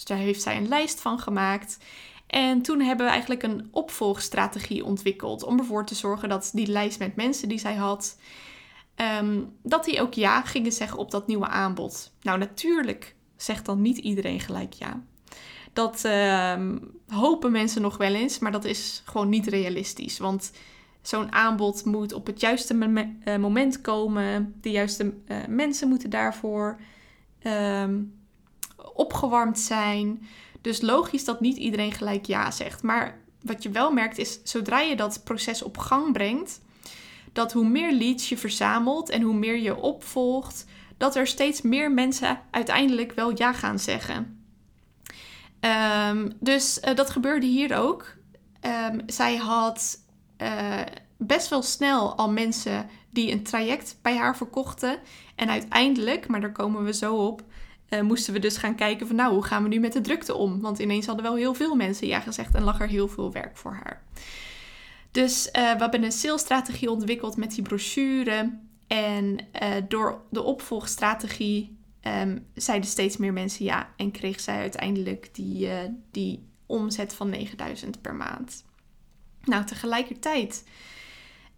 Dus 0.00 0.08
daar 0.08 0.18
heeft 0.18 0.42
zij 0.42 0.56
een 0.56 0.68
lijst 0.68 1.00
van 1.00 1.18
gemaakt. 1.18 1.78
En 2.26 2.62
toen 2.62 2.80
hebben 2.80 3.06
we 3.06 3.12
eigenlijk 3.12 3.42
een 3.42 3.68
opvolgstrategie 3.70 4.84
ontwikkeld 4.84 5.42
om 5.42 5.58
ervoor 5.58 5.86
te 5.86 5.94
zorgen 5.94 6.28
dat 6.28 6.50
die 6.54 6.66
lijst 6.66 6.98
met 6.98 7.16
mensen 7.16 7.48
die 7.48 7.58
zij 7.58 7.74
had, 7.74 8.18
ehm, 8.94 9.42
dat 9.62 9.84
die 9.84 10.00
ook 10.00 10.14
ja 10.14 10.42
gingen 10.42 10.72
zeggen 10.72 10.98
op 10.98 11.10
dat 11.10 11.26
nieuwe 11.26 11.46
aanbod. 11.46 12.12
Nou, 12.22 12.38
natuurlijk 12.38 13.14
zegt 13.36 13.66
dan 13.66 13.82
niet 13.82 13.98
iedereen 13.98 14.40
gelijk 14.40 14.72
ja. 14.72 15.02
Dat 15.72 16.04
ehm, 16.04 16.78
hopen 17.08 17.52
mensen 17.52 17.82
nog 17.82 17.96
wel 17.96 18.14
eens, 18.14 18.38
maar 18.38 18.52
dat 18.52 18.64
is 18.64 19.02
gewoon 19.04 19.28
niet 19.28 19.46
realistisch. 19.46 20.18
Want 20.18 20.52
zo'n 21.02 21.32
aanbod 21.32 21.84
moet 21.84 22.12
op 22.12 22.26
het 22.26 22.40
juiste 22.40 23.02
eh, 23.24 23.36
moment 23.36 23.80
komen. 23.80 24.54
De 24.60 24.70
juiste 24.70 25.14
uh, 25.26 25.36
mensen 25.48 25.88
moeten 25.88 26.10
daarvoor 26.10 26.80
um, 27.42 28.19
opgewarmd 28.94 29.58
zijn. 29.58 30.26
Dus 30.60 30.80
logisch 30.80 31.24
dat 31.24 31.40
niet 31.40 31.56
iedereen 31.56 31.92
gelijk 31.92 32.26
ja 32.26 32.50
zegt. 32.50 32.82
Maar 32.82 33.18
wat 33.42 33.62
je 33.62 33.70
wel 33.70 33.92
merkt 33.92 34.18
is, 34.18 34.40
zodra 34.42 34.80
je 34.80 34.96
dat 34.96 35.24
proces 35.24 35.62
op 35.62 35.78
gang 35.78 36.12
brengt, 36.12 36.60
dat 37.32 37.52
hoe 37.52 37.68
meer 37.68 37.92
leads 37.92 38.28
je 38.28 38.36
verzamelt 38.36 39.08
en 39.08 39.22
hoe 39.22 39.34
meer 39.34 39.58
je 39.58 39.76
opvolgt, 39.76 40.64
dat 40.96 41.16
er 41.16 41.26
steeds 41.26 41.62
meer 41.62 41.92
mensen 41.92 42.40
uiteindelijk 42.50 43.12
wel 43.12 43.32
ja 43.36 43.52
gaan 43.52 43.78
zeggen. 43.78 44.44
Um, 46.10 46.32
dus 46.40 46.80
uh, 46.84 46.94
dat 46.94 47.10
gebeurde 47.10 47.46
hier 47.46 47.76
ook. 47.76 48.14
Um, 48.90 49.02
zij 49.06 49.36
had 49.36 49.98
uh, 50.38 50.80
best 51.16 51.48
wel 51.48 51.62
snel 51.62 52.14
al 52.14 52.30
mensen 52.30 52.88
die 53.10 53.32
een 53.32 53.42
traject 53.42 53.98
bij 54.02 54.16
haar 54.16 54.36
verkochten. 54.36 54.98
En 55.34 55.48
uiteindelijk, 55.50 56.28
maar 56.28 56.40
daar 56.40 56.52
komen 56.52 56.84
we 56.84 56.92
zo 56.92 57.14
op, 57.14 57.42
uh, 57.90 58.00
moesten 58.00 58.32
we 58.32 58.38
dus 58.38 58.56
gaan 58.56 58.74
kijken 58.74 59.06
van 59.06 59.16
nou, 59.16 59.32
hoe 59.32 59.44
gaan 59.44 59.62
we 59.62 59.68
nu 59.68 59.78
met 59.78 59.92
de 59.92 60.00
drukte 60.00 60.34
om? 60.34 60.60
Want 60.60 60.78
ineens 60.78 61.06
hadden 61.06 61.24
wel 61.24 61.34
heel 61.34 61.54
veel 61.54 61.74
mensen 61.74 62.06
ja 62.06 62.20
gezegd 62.20 62.54
en 62.54 62.62
lag 62.62 62.80
er 62.80 62.88
heel 62.88 63.08
veel 63.08 63.32
werk 63.32 63.56
voor 63.56 63.72
haar. 63.72 64.02
Dus 65.10 65.46
uh, 65.46 65.52
we 65.52 65.78
hebben 65.78 66.02
een 66.02 66.12
salesstrategie 66.12 66.90
ontwikkeld 66.90 67.36
met 67.36 67.54
die 67.54 67.62
brochure. 67.62 68.58
En 68.86 69.38
uh, 69.62 69.68
door 69.88 70.22
de 70.30 70.42
opvolgstrategie 70.42 71.78
um, 72.02 72.46
zeiden 72.54 72.90
steeds 72.90 73.16
meer 73.16 73.32
mensen 73.32 73.64
ja. 73.64 73.88
En 73.96 74.10
kreeg 74.10 74.40
zij 74.40 74.58
uiteindelijk 74.58 75.28
die, 75.32 75.68
die 76.10 76.48
omzet 76.66 77.14
van 77.14 77.30
9000 77.30 78.00
per 78.00 78.14
maand. 78.14 78.64
Nou, 79.44 79.64
tegelijkertijd 79.64 80.64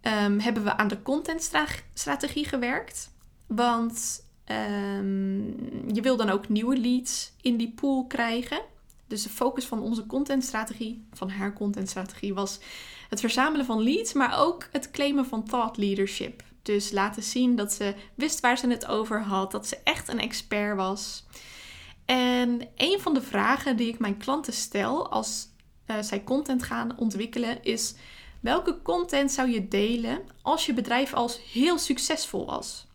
um, 0.01 0.39
hebben 0.39 0.63
we 0.63 0.77
aan 0.77 0.87
de 0.87 1.01
contentstrategie 1.01 2.45
gewerkt. 2.45 3.11
Want 3.47 4.22
Um, 4.47 5.93
je 5.93 6.01
wil 6.01 6.17
dan 6.17 6.29
ook 6.29 6.49
nieuwe 6.49 6.77
leads 6.77 7.31
in 7.41 7.57
die 7.57 7.71
pool 7.71 8.05
krijgen. 8.05 8.61
Dus 9.07 9.23
de 9.23 9.29
focus 9.29 9.65
van 9.65 9.81
onze 9.81 10.05
contentstrategie, 10.05 11.05
van 11.11 11.29
haar 11.29 11.53
contentstrategie, 11.53 12.33
was 12.33 12.59
het 13.09 13.19
verzamelen 13.19 13.65
van 13.65 13.83
leads, 13.83 14.13
maar 14.13 14.39
ook 14.39 14.67
het 14.71 14.91
claimen 14.91 15.25
van 15.25 15.43
thought 15.43 15.77
leadership. 15.77 16.43
Dus 16.61 16.91
laten 16.91 17.23
zien 17.23 17.55
dat 17.55 17.73
ze 17.73 17.95
wist 18.15 18.39
waar 18.39 18.57
ze 18.57 18.67
het 18.67 18.85
over 18.85 19.21
had, 19.21 19.51
dat 19.51 19.67
ze 19.67 19.77
echt 19.83 20.07
een 20.07 20.19
expert 20.19 20.75
was. 20.75 21.25
En 22.05 22.67
een 22.75 22.99
van 22.99 23.13
de 23.13 23.21
vragen 23.21 23.77
die 23.77 23.87
ik 23.87 23.99
mijn 23.99 24.17
klanten 24.17 24.53
stel 24.53 25.09
als 25.09 25.47
uh, 25.87 25.95
zij 26.01 26.23
content 26.23 26.63
gaan 26.63 26.97
ontwikkelen 26.97 27.63
is: 27.63 27.95
welke 28.39 28.81
content 28.81 29.31
zou 29.31 29.49
je 29.49 29.67
delen 29.67 30.21
als 30.41 30.65
je 30.65 30.73
bedrijf 30.73 31.13
als 31.13 31.39
heel 31.51 31.77
succesvol 31.77 32.45
was? 32.45 32.87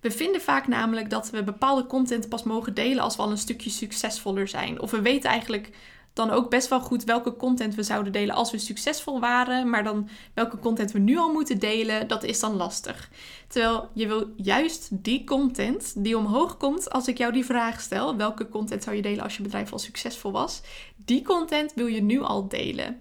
We 0.00 0.10
vinden 0.10 0.40
vaak 0.40 0.66
namelijk 0.66 1.10
dat 1.10 1.30
we 1.30 1.44
bepaalde 1.44 1.86
content 1.86 2.28
pas 2.28 2.42
mogen 2.42 2.74
delen 2.74 3.02
als 3.02 3.16
we 3.16 3.22
al 3.22 3.30
een 3.30 3.38
stukje 3.38 3.70
succesvoller 3.70 4.48
zijn. 4.48 4.80
Of 4.80 4.90
we 4.90 5.00
weten 5.00 5.30
eigenlijk 5.30 5.70
dan 6.12 6.30
ook 6.30 6.50
best 6.50 6.68
wel 6.68 6.80
goed 6.80 7.04
welke 7.04 7.36
content 7.36 7.74
we 7.74 7.82
zouden 7.82 8.12
delen 8.12 8.34
als 8.34 8.50
we 8.50 8.58
succesvol 8.58 9.20
waren. 9.20 9.70
Maar 9.70 9.84
dan 9.84 10.08
welke 10.34 10.58
content 10.58 10.92
we 10.92 10.98
nu 10.98 11.16
al 11.16 11.32
moeten 11.32 11.58
delen, 11.58 12.08
dat 12.08 12.22
is 12.22 12.40
dan 12.40 12.56
lastig. 12.56 13.10
Terwijl 13.48 13.88
je 13.92 14.06
wil 14.06 14.32
juist 14.36 14.88
die 14.90 15.24
content 15.24 16.04
die 16.04 16.16
omhoog 16.16 16.56
komt 16.56 16.90
als 16.90 17.08
ik 17.08 17.18
jou 17.18 17.32
die 17.32 17.44
vraag 17.44 17.80
stel. 17.80 18.16
Welke 18.16 18.48
content 18.48 18.82
zou 18.82 18.96
je 18.96 19.02
delen 19.02 19.22
als 19.22 19.36
je 19.36 19.42
bedrijf 19.42 19.72
al 19.72 19.78
succesvol 19.78 20.32
was? 20.32 20.62
Die 20.96 21.22
content 21.22 21.74
wil 21.74 21.86
je 21.86 22.02
nu 22.02 22.20
al 22.20 22.48
delen. 22.48 23.00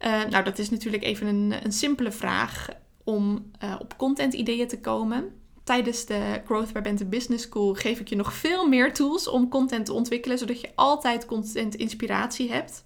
Uh, 0.00 0.24
nou, 0.24 0.44
dat 0.44 0.58
is 0.58 0.70
natuurlijk 0.70 1.02
even 1.02 1.26
een, 1.26 1.54
een 1.64 1.72
simpele 1.72 2.12
vraag 2.12 2.68
om 3.04 3.50
uh, 3.64 3.74
op 3.78 3.96
content 3.96 4.34
ideeën 4.34 4.68
te 4.68 4.80
komen 4.80 5.32
tijdens 5.68 6.04
de 6.04 6.40
Growth 6.44 6.72
by 6.72 6.80
Bente 6.80 7.04
Business 7.04 7.44
School 7.44 7.74
geef 7.74 8.00
ik 8.00 8.08
je 8.08 8.16
nog 8.16 8.32
veel 8.32 8.68
meer 8.68 8.94
tools 8.94 9.28
om 9.28 9.48
content 9.48 9.86
te 9.86 9.92
ontwikkelen, 9.92 10.38
zodat 10.38 10.60
je 10.60 10.70
altijd 10.74 11.26
content 11.26 11.74
inspiratie 11.74 12.50
hebt. 12.50 12.82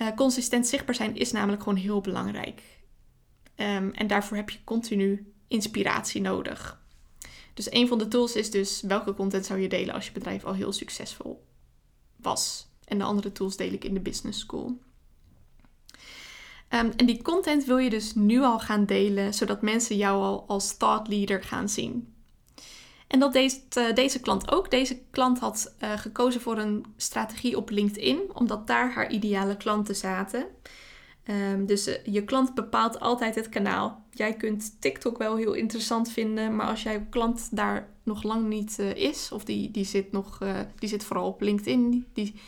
Uh, 0.00 0.08
consistent 0.16 0.66
zichtbaar 0.66 0.94
zijn 0.94 1.16
is 1.16 1.32
namelijk 1.32 1.62
gewoon 1.62 1.78
heel 1.78 2.00
belangrijk. 2.00 2.62
Um, 3.56 3.92
en 3.92 4.06
daarvoor 4.06 4.36
heb 4.36 4.50
je 4.50 4.64
continu 4.64 5.32
inspiratie 5.48 6.20
nodig. 6.20 6.82
Dus 7.54 7.72
een 7.72 7.88
van 7.88 7.98
de 7.98 8.08
tools 8.08 8.36
is 8.36 8.50
dus 8.50 8.80
welke 8.80 9.14
content 9.14 9.46
zou 9.46 9.60
je 9.60 9.68
delen 9.68 9.94
als 9.94 10.06
je 10.06 10.12
bedrijf 10.12 10.44
al 10.44 10.54
heel 10.54 10.72
succesvol 10.72 11.44
was. 12.16 12.66
En 12.84 12.98
de 12.98 13.04
andere 13.04 13.32
tools 13.32 13.56
deel 13.56 13.72
ik 13.72 13.84
in 13.84 13.94
de 13.94 14.00
Business 14.00 14.38
School. 14.38 14.78
Um, 16.74 16.92
en 16.96 17.06
die 17.06 17.22
content 17.22 17.64
wil 17.64 17.78
je 17.78 17.90
dus 17.90 18.14
nu 18.14 18.42
al 18.42 18.58
gaan 18.58 18.84
delen, 18.84 19.34
zodat 19.34 19.62
mensen 19.62 19.96
jou 19.96 20.22
al 20.22 20.44
als 20.46 20.76
thought 20.76 21.08
leader 21.08 21.42
gaan 21.42 21.68
zien. 21.68 22.12
En 23.06 23.18
dat 23.18 23.32
deed 23.32 23.62
uh, 23.78 23.94
deze 23.94 24.20
klant 24.20 24.50
ook. 24.50 24.70
Deze 24.70 25.00
klant 25.10 25.38
had 25.38 25.74
uh, 25.82 25.98
gekozen 25.98 26.40
voor 26.40 26.58
een 26.58 26.84
strategie 26.96 27.56
op 27.56 27.70
LinkedIn, 27.70 28.20
omdat 28.34 28.66
daar 28.66 28.92
haar 28.92 29.10
ideale 29.10 29.56
klanten 29.56 29.96
zaten. 29.96 30.46
Um, 31.52 31.66
dus 31.66 31.88
uh, 31.88 31.94
je 32.04 32.24
klant 32.24 32.54
bepaalt 32.54 33.00
altijd 33.00 33.34
het 33.34 33.48
kanaal. 33.48 34.04
Jij 34.10 34.34
kunt 34.34 34.80
TikTok 34.80 35.18
wel 35.18 35.36
heel 35.36 35.52
interessant 35.52 36.10
vinden, 36.10 36.56
maar 36.56 36.66
als 36.66 36.82
jouw 36.82 37.06
klant 37.10 37.48
daar 37.56 37.88
nog 38.02 38.22
lang 38.22 38.48
niet 38.48 38.78
is, 38.78 39.32
of 39.32 39.44
die, 39.44 39.70
die, 39.70 39.84
zit 39.84 40.12
nog, 40.12 40.38
die 40.78 40.88
zit 40.88 41.04
vooral 41.04 41.26
op 41.26 41.40
LinkedIn, 41.40 42.06
die 42.12 42.40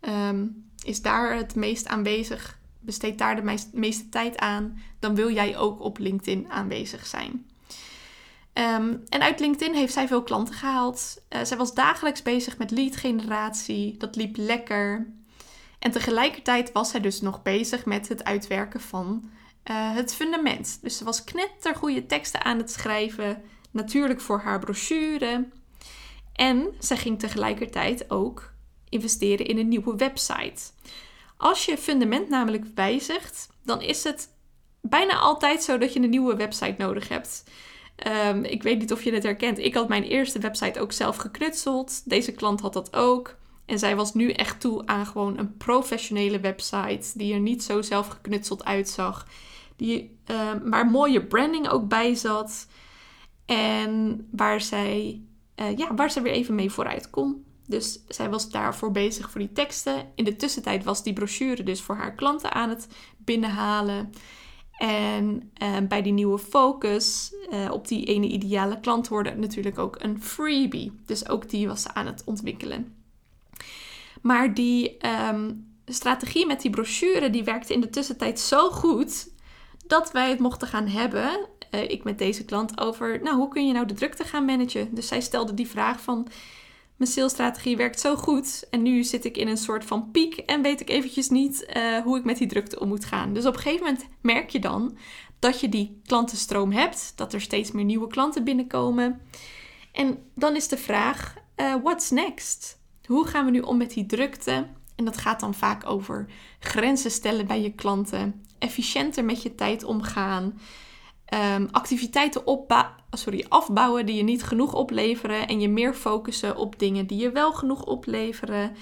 um, 0.00 0.64
is 0.84 1.02
daar 1.02 1.36
het 1.36 1.54
meest 1.54 1.86
aanwezig 1.86 2.58
besteed 2.84 3.18
daar 3.18 3.36
de 3.36 3.56
meeste 3.72 4.08
tijd 4.08 4.38
aan, 4.38 4.78
dan 4.98 5.14
wil 5.14 5.32
jij 5.32 5.56
ook 5.56 5.80
op 5.80 5.98
LinkedIn 5.98 6.50
aanwezig 6.50 7.06
zijn. 7.06 7.46
Um, 8.54 9.02
en 9.08 9.20
uit 9.20 9.40
LinkedIn 9.40 9.74
heeft 9.74 9.92
zij 9.92 10.06
veel 10.06 10.22
klanten 10.22 10.54
gehaald. 10.54 11.22
Uh, 11.30 11.44
zij 11.44 11.56
was 11.56 11.74
dagelijks 11.74 12.22
bezig 12.22 12.58
met 12.58 12.70
lead 12.70 12.96
generatie. 12.96 13.96
Dat 13.96 14.16
liep 14.16 14.36
lekker. 14.36 15.12
En 15.78 15.90
tegelijkertijd 15.90 16.72
was 16.72 16.90
zij 16.90 17.00
dus 17.00 17.20
nog 17.20 17.42
bezig 17.42 17.84
met 17.84 18.08
het 18.08 18.24
uitwerken 18.24 18.80
van 18.80 19.30
uh, 19.70 19.94
het 19.94 20.14
fundament. 20.14 20.78
Dus 20.82 20.96
ze 20.96 21.04
was 21.04 21.24
knettergoede 21.24 22.06
teksten 22.06 22.44
aan 22.44 22.58
het 22.58 22.70
schrijven. 22.70 23.42
Natuurlijk 23.70 24.20
voor 24.20 24.40
haar 24.40 24.58
brochure. 24.58 25.48
En 26.32 26.74
zij 26.78 26.96
ging 26.96 27.18
tegelijkertijd 27.18 28.10
ook 28.10 28.52
investeren 28.88 29.46
in 29.46 29.58
een 29.58 29.68
nieuwe 29.68 29.96
website. 29.96 30.62
Als 31.44 31.64
je 31.64 31.78
fundament 31.78 32.28
namelijk 32.28 32.64
wijzigt, 32.74 33.48
dan 33.64 33.80
is 33.80 34.04
het 34.04 34.28
bijna 34.80 35.18
altijd 35.18 35.62
zo 35.62 35.78
dat 35.78 35.92
je 35.92 36.00
een 36.00 36.10
nieuwe 36.10 36.36
website 36.36 36.74
nodig 36.78 37.08
hebt. 37.08 37.44
Um, 38.28 38.44
ik 38.44 38.62
weet 38.62 38.78
niet 38.78 38.92
of 38.92 39.02
je 39.02 39.12
het 39.12 39.22
herkent. 39.22 39.58
Ik 39.58 39.74
had 39.74 39.88
mijn 39.88 40.02
eerste 40.02 40.38
website 40.38 40.80
ook 40.80 40.92
zelf 40.92 41.16
geknutseld. 41.16 42.08
Deze 42.08 42.32
klant 42.32 42.60
had 42.60 42.72
dat 42.72 42.96
ook. 42.96 43.36
En 43.66 43.78
zij 43.78 43.96
was 43.96 44.14
nu 44.14 44.30
echt 44.30 44.60
toe 44.60 44.86
aan 44.86 45.06
gewoon 45.06 45.38
een 45.38 45.56
professionele 45.56 46.40
website. 46.40 47.18
Die 47.18 47.34
er 47.34 47.40
niet 47.40 47.62
zo 47.62 47.82
zelf 47.82 48.08
geknutseld 48.08 48.64
uitzag. 48.64 49.26
Die, 49.76 50.18
uh, 50.30 50.50
waar 50.64 50.86
mooie 50.86 51.26
branding 51.26 51.68
ook 51.68 51.88
bij 51.88 52.14
zat. 52.14 52.66
En 53.46 54.26
waar 54.30 54.60
zij, 54.60 55.20
uh, 55.56 55.76
ja, 55.76 55.94
waar 55.94 56.10
ze 56.10 56.20
weer 56.20 56.32
even 56.32 56.54
mee 56.54 56.70
vooruit 56.70 57.10
kon. 57.10 57.44
Dus 57.66 58.00
zij 58.08 58.30
was 58.30 58.50
daarvoor 58.50 58.90
bezig 58.90 59.30
voor 59.30 59.40
die 59.40 59.52
teksten. 59.52 60.06
In 60.14 60.24
de 60.24 60.36
tussentijd 60.36 60.84
was 60.84 61.02
die 61.02 61.12
brochure 61.12 61.62
dus 61.62 61.80
voor 61.80 61.94
haar 61.94 62.14
klanten 62.14 62.52
aan 62.52 62.68
het 62.68 62.88
binnenhalen. 63.18 64.12
En 64.74 65.52
uh, 65.62 65.76
bij 65.88 66.02
die 66.02 66.12
nieuwe 66.12 66.38
focus 66.38 67.34
uh, 67.50 67.70
op 67.70 67.88
die 67.88 68.04
ene 68.04 68.26
ideale 68.26 68.80
klant 68.80 69.08
hoorde 69.08 69.34
natuurlijk 69.34 69.78
ook 69.78 69.96
een 69.98 70.22
freebie. 70.22 70.92
Dus 71.06 71.28
ook 71.28 71.48
die 71.48 71.68
was 71.68 71.82
ze 71.82 71.94
aan 71.94 72.06
het 72.06 72.22
ontwikkelen. 72.24 72.94
Maar 74.22 74.54
die 74.54 74.96
um, 75.28 75.74
strategie 75.86 76.46
met 76.46 76.60
die 76.60 76.70
brochure 76.70 77.30
die 77.30 77.44
werkte 77.44 77.72
in 77.72 77.80
de 77.80 77.90
tussentijd 77.90 78.40
zo 78.40 78.70
goed 78.70 79.28
dat 79.86 80.12
wij 80.12 80.28
het 80.28 80.38
mochten 80.38 80.68
gaan 80.68 80.86
hebben, 80.86 81.46
uh, 81.70 81.82
ik 81.90 82.04
met 82.04 82.18
deze 82.18 82.44
klant, 82.44 82.80
over 82.80 83.22
nou, 83.22 83.36
hoe 83.36 83.48
kun 83.48 83.66
je 83.66 83.72
nou 83.72 83.86
de 83.86 83.94
drukte 83.94 84.24
gaan 84.24 84.44
managen. 84.44 84.94
Dus 84.94 85.08
zij 85.08 85.20
stelde 85.20 85.54
die 85.54 85.68
vraag 85.68 86.00
van 86.00 86.28
mijn 86.96 87.10
salesstrategie 87.10 87.76
werkt 87.76 88.00
zo 88.00 88.16
goed 88.16 88.66
en 88.70 88.82
nu 88.82 89.04
zit 89.04 89.24
ik 89.24 89.36
in 89.36 89.48
een 89.48 89.56
soort 89.56 89.84
van 89.84 90.10
piek 90.10 90.36
en 90.36 90.62
weet 90.62 90.80
ik 90.80 90.90
eventjes 90.90 91.28
niet 91.28 91.72
uh, 91.76 91.98
hoe 91.98 92.18
ik 92.18 92.24
met 92.24 92.38
die 92.38 92.48
drukte 92.48 92.80
om 92.80 92.88
moet 92.88 93.04
gaan. 93.04 93.32
Dus 93.32 93.46
op 93.46 93.54
een 93.54 93.60
gegeven 93.60 93.84
moment 93.84 94.06
merk 94.20 94.50
je 94.50 94.58
dan 94.58 94.96
dat 95.38 95.60
je 95.60 95.68
die 95.68 96.00
klantenstroom 96.06 96.72
hebt, 96.72 97.12
dat 97.16 97.32
er 97.32 97.40
steeds 97.40 97.70
meer 97.70 97.84
nieuwe 97.84 98.06
klanten 98.06 98.44
binnenkomen. 98.44 99.20
En 99.92 100.18
dan 100.34 100.56
is 100.56 100.68
de 100.68 100.76
vraag, 100.76 101.34
uh, 101.56 101.74
what's 101.82 102.10
next? 102.10 102.78
Hoe 103.06 103.26
gaan 103.26 103.44
we 103.44 103.50
nu 103.50 103.60
om 103.60 103.76
met 103.76 103.90
die 103.90 104.06
drukte? 104.06 104.66
En 104.96 105.04
dat 105.04 105.16
gaat 105.16 105.40
dan 105.40 105.54
vaak 105.54 105.86
over 105.86 106.26
grenzen 106.58 107.10
stellen 107.10 107.46
bij 107.46 107.62
je 107.62 107.72
klanten, 107.72 108.44
efficiënter 108.58 109.24
met 109.24 109.42
je 109.42 109.54
tijd 109.54 109.84
omgaan, 109.84 110.60
um, 111.34 111.68
activiteiten 111.70 112.46
opbouwen 112.46 113.03
sorry, 113.16 113.44
afbouwen 113.48 114.06
die 114.06 114.16
je 114.16 114.22
niet 114.22 114.42
genoeg 114.42 114.74
opleveren 114.74 115.48
en 115.48 115.60
je 115.60 115.68
meer 115.68 115.94
focussen 115.94 116.56
op 116.56 116.78
dingen 116.78 117.06
die 117.06 117.18
je 117.18 117.30
wel 117.30 117.52
genoeg 117.52 117.84
opleveren. 117.84 118.76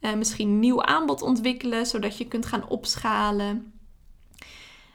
Uh, 0.00 0.14
misschien 0.14 0.58
nieuw 0.58 0.82
aanbod 0.82 1.22
ontwikkelen 1.22 1.86
zodat 1.86 2.18
je 2.18 2.28
kunt 2.28 2.46
gaan 2.46 2.68
opschalen. 2.68 3.72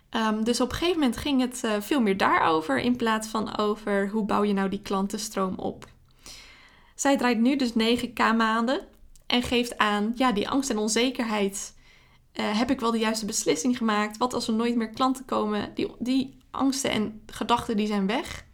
Um, 0.10 0.44
dus 0.44 0.62
op 0.62 0.72
een 0.72 0.78
gegeven 0.78 1.00
moment 1.00 1.18
ging 1.18 1.42
het 1.42 1.62
uh, 1.66 1.72
veel 1.80 2.02
meer 2.02 2.18
daarover 2.18 2.80
in 2.80 2.96
plaats 2.96 3.28
van 3.28 3.58
over 3.58 4.10
hoe 4.10 4.26
bouw 4.26 4.44
je 4.44 4.54
nou 4.54 4.70
die 4.70 4.82
klantenstroom 4.82 5.56
op. 5.56 5.86
Zij 6.96 7.18
draait 7.18 7.40
nu 7.40 7.56
dus 7.56 7.72
9k 7.72 8.36
maanden 8.38 8.88
en 9.28 9.42
geeft 9.42 9.78
aan, 9.78 10.14
ja, 10.16 10.32
die 10.32 10.50
angst 10.50 10.70
en 10.70 10.78
onzekerheid. 10.78 11.74
Heb 12.34 12.72
ik 12.72 12.80
wel 12.80 12.92
de 12.92 12.98
juiste 12.98 13.26
beslissing 13.26 13.78
gemaakt? 13.78 14.18
Wat 14.18 14.34
als 14.34 14.48
er 14.48 14.54
nooit 14.54 14.76
meer 14.76 14.90
klanten 14.90 15.26
komen? 15.26 15.72
Die, 15.76 15.92
die 16.00 16.38
angsten 16.52 16.92
en 16.92 17.22
gedachten 17.26 17.78
die 17.78 17.88
zijn 17.88 18.08
weg. 18.08 18.46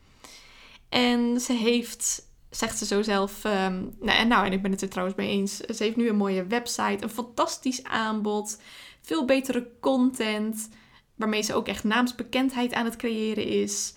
En 0.90 1.40
ze 1.40 1.54
heeft, 1.54 2.28
zegt 2.50 2.78
ze 2.78 2.86
zo 2.86 3.02
zelf, 3.02 3.44
um, 3.44 3.96
nou, 4.00 4.26
nou, 4.26 4.46
en 4.46 4.52
ik 4.52 4.62
ben 4.62 4.72
het 4.72 4.82
er 4.82 4.90
trouwens 4.90 5.18
mee 5.18 5.30
eens, 5.30 5.58
ze 5.58 5.84
heeft 5.84 5.96
nu 5.96 6.10
een 6.10 6.16
mooie 6.16 6.48
website, 6.48 7.04
een 7.04 7.10
fantastisch 7.10 7.84
aanbod, 7.84 8.62
veel 9.02 9.26
betere 9.26 9.72
content, 9.80 10.70
waarmee 11.16 11.42
ze 11.42 11.54
ook 11.54 11.68
echt 11.68 11.84
naamsbekendheid 11.84 12.74
aan 12.74 12.86
het 12.86 12.96
creëren 12.96 13.48
is. 13.48 13.94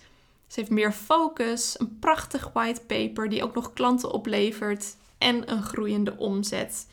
Ze 0.47 0.59
heeft 0.59 0.71
meer 0.71 0.91
focus, 0.91 1.79
een 1.79 1.99
prachtig 1.99 2.49
whitepaper 2.53 3.29
die 3.29 3.43
ook 3.43 3.55
nog 3.55 3.73
klanten 3.73 4.11
oplevert 4.11 4.95
en 5.17 5.51
een 5.51 5.63
groeiende 5.63 6.17
omzet. 6.17 6.87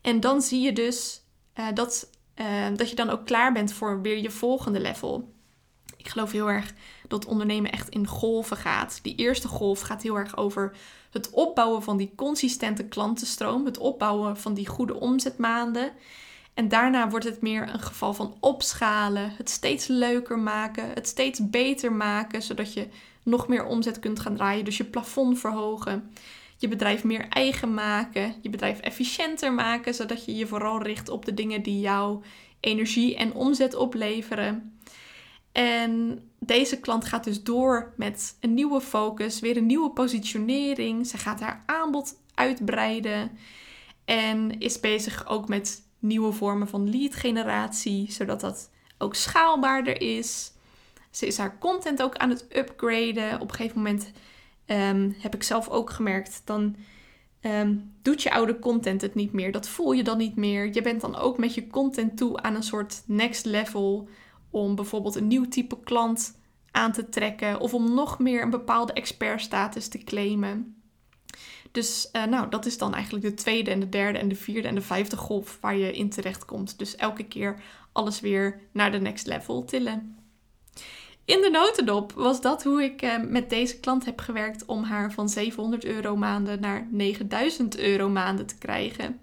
En 0.00 0.20
dan 0.20 0.42
zie 0.42 0.60
je 0.60 0.72
dus 0.72 1.22
uh, 1.58 1.66
dat, 1.74 2.10
uh, 2.36 2.66
dat 2.76 2.90
je 2.90 2.96
dan 2.96 3.10
ook 3.10 3.26
klaar 3.26 3.52
bent 3.52 3.72
voor 3.72 4.02
weer 4.02 4.18
je 4.18 4.30
volgende 4.30 4.80
level. 4.80 5.32
Ik 6.00 6.08
geloof 6.08 6.32
heel 6.32 6.50
erg 6.50 6.72
dat 7.08 7.26
ondernemen 7.26 7.72
echt 7.72 7.88
in 7.88 8.06
golven 8.06 8.56
gaat. 8.56 8.98
Die 9.02 9.14
eerste 9.14 9.48
golf 9.48 9.80
gaat 9.80 10.02
heel 10.02 10.16
erg 10.16 10.36
over 10.36 10.76
het 11.10 11.30
opbouwen 11.30 11.82
van 11.82 11.96
die 11.96 12.12
consistente 12.16 12.84
klantenstroom, 12.84 13.64
het 13.64 13.78
opbouwen 13.78 14.36
van 14.36 14.54
die 14.54 14.66
goede 14.66 15.00
omzetmaanden. 15.00 15.92
En 16.54 16.68
daarna 16.68 17.08
wordt 17.08 17.24
het 17.24 17.40
meer 17.40 17.68
een 17.72 17.80
geval 17.80 18.14
van 18.14 18.36
opschalen, 18.40 19.32
het 19.36 19.50
steeds 19.50 19.86
leuker 19.86 20.38
maken, 20.38 20.90
het 20.94 21.06
steeds 21.06 21.50
beter 21.50 21.92
maken, 21.92 22.42
zodat 22.42 22.72
je 22.72 22.88
nog 23.22 23.48
meer 23.48 23.64
omzet 23.64 23.98
kunt 23.98 24.20
gaan 24.20 24.36
draaien, 24.36 24.64
dus 24.64 24.76
je 24.76 24.84
plafond 24.84 25.38
verhogen. 25.38 26.10
Je 26.56 26.68
bedrijf 26.68 27.04
meer 27.04 27.28
eigen 27.28 27.74
maken, 27.74 28.34
je 28.40 28.50
bedrijf 28.50 28.80
efficiënter 28.80 29.52
maken, 29.52 29.94
zodat 29.94 30.24
je 30.24 30.36
je 30.36 30.46
vooral 30.46 30.82
richt 30.82 31.08
op 31.08 31.24
de 31.24 31.34
dingen 31.34 31.62
die 31.62 31.80
jou 31.80 32.22
energie 32.60 33.16
en 33.16 33.34
omzet 33.34 33.74
opleveren. 33.74 34.78
En 35.52 36.22
deze 36.38 36.80
klant 36.80 37.04
gaat 37.04 37.24
dus 37.24 37.42
door 37.42 37.92
met 37.96 38.36
een 38.40 38.54
nieuwe 38.54 38.80
focus, 38.80 39.40
weer 39.40 39.56
een 39.56 39.66
nieuwe 39.66 39.90
positionering. 39.90 41.06
Ze 41.06 41.18
gaat 41.18 41.40
haar 41.40 41.62
aanbod 41.66 42.14
uitbreiden 42.34 43.30
en 44.04 44.58
is 44.58 44.80
bezig 44.80 45.26
ook 45.26 45.48
met 45.48 45.82
nieuwe 45.98 46.32
vormen 46.32 46.68
van 46.68 46.90
lead 46.90 47.14
generatie, 47.14 48.12
zodat 48.12 48.40
dat 48.40 48.70
ook 48.98 49.14
schaalbaarder 49.14 50.00
is. 50.00 50.52
Ze 51.10 51.26
is 51.26 51.38
haar 51.38 51.58
content 51.58 52.02
ook 52.02 52.16
aan 52.16 52.30
het 52.30 52.46
upgraden. 52.56 53.40
Op 53.40 53.48
een 53.48 53.54
gegeven 53.54 53.76
moment 53.76 54.12
um, 54.66 55.16
heb 55.18 55.34
ik 55.34 55.42
zelf 55.42 55.68
ook 55.68 55.90
gemerkt, 55.90 56.42
dan 56.44 56.76
um, 57.40 57.92
doet 58.02 58.22
je 58.22 58.32
oude 58.32 58.58
content 58.58 59.00
het 59.00 59.14
niet 59.14 59.32
meer. 59.32 59.52
Dat 59.52 59.68
voel 59.68 59.92
je 59.92 60.02
dan 60.02 60.18
niet 60.18 60.36
meer. 60.36 60.74
Je 60.74 60.82
bent 60.82 61.00
dan 61.00 61.16
ook 61.16 61.38
met 61.38 61.54
je 61.54 61.66
content 61.66 62.16
toe 62.16 62.42
aan 62.42 62.54
een 62.54 62.62
soort 62.62 63.02
next 63.06 63.44
level 63.44 64.08
om 64.50 64.74
bijvoorbeeld 64.74 65.14
een 65.14 65.26
nieuw 65.26 65.48
type 65.48 65.80
klant 65.80 66.38
aan 66.70 66.92
te 66.92 67.08
trekken 67.08 67.60
of 67.60 67.74
om 67.74 67.94
nog 67.94 68.18
meer 68.18 68.42
een 68.42 68.50
bepaalde 68.50 68.92
expertstatus 68.92 69.88
te 69.88 69.98
claimen. 69.98 70.74
Dus 71.72 72.08
uh, 72.12 72.24
nou, 72.24 72.48
dat 72.48 72.66
is 72.66 72.78
dan 72.78 72.94
eigenlijk 72.94 73.24
de 73.24 73.34
tweede 73.34 73.70
en 73.70 73.80
de 73.80 73.88
derde 73.88 74.18
en 74.18 74.28
de 74.28 74.34
vierde 74.34 74.68
en 74.68 74.74
de 74.74 74.80
vijfde 74.80 75.16
golf 75.16 75.58
waar 75.60 75.76
je 75.76 75.92
in 75.92 76.10
terecht 76.10 76.44
komt. 76.44 76.78
Dus 76.78 76.96
elke 76.96 77.24
keer 77.24 77.62
alles 77.92 78.20
weer 78.20 78.60
naar 78.72 78.92
de 78.92 79.00
next 79.00 79.26
level 79.26 79.64
tillen. 79.64 80.18
In 81.24 81.40
de 81.40 81.50
notendop 81.50 82.12
was 82.12 82.40
dat 82.40 82.62
hoe 82.62 82.82
ik 82.82 83.02
uh, 83.02 83.22
met 83.22 83.50
deze 83.50 83.80
klant 83.80 84.04
heb 84.04 84.20
gewerkt 84.20 84.64
om 84.64 84.82
haar 84.82 85.12
van 85.12 85.28
700 85.28 85.84
euro 85.84 86.16
maanden 86.16 86.60
naar 86.60 86.88
9000 86.90 87.78
euro 87.78 88.08
maanden 88.08 88.46
te 88.46 88.58
krijgen. 88.58 89.20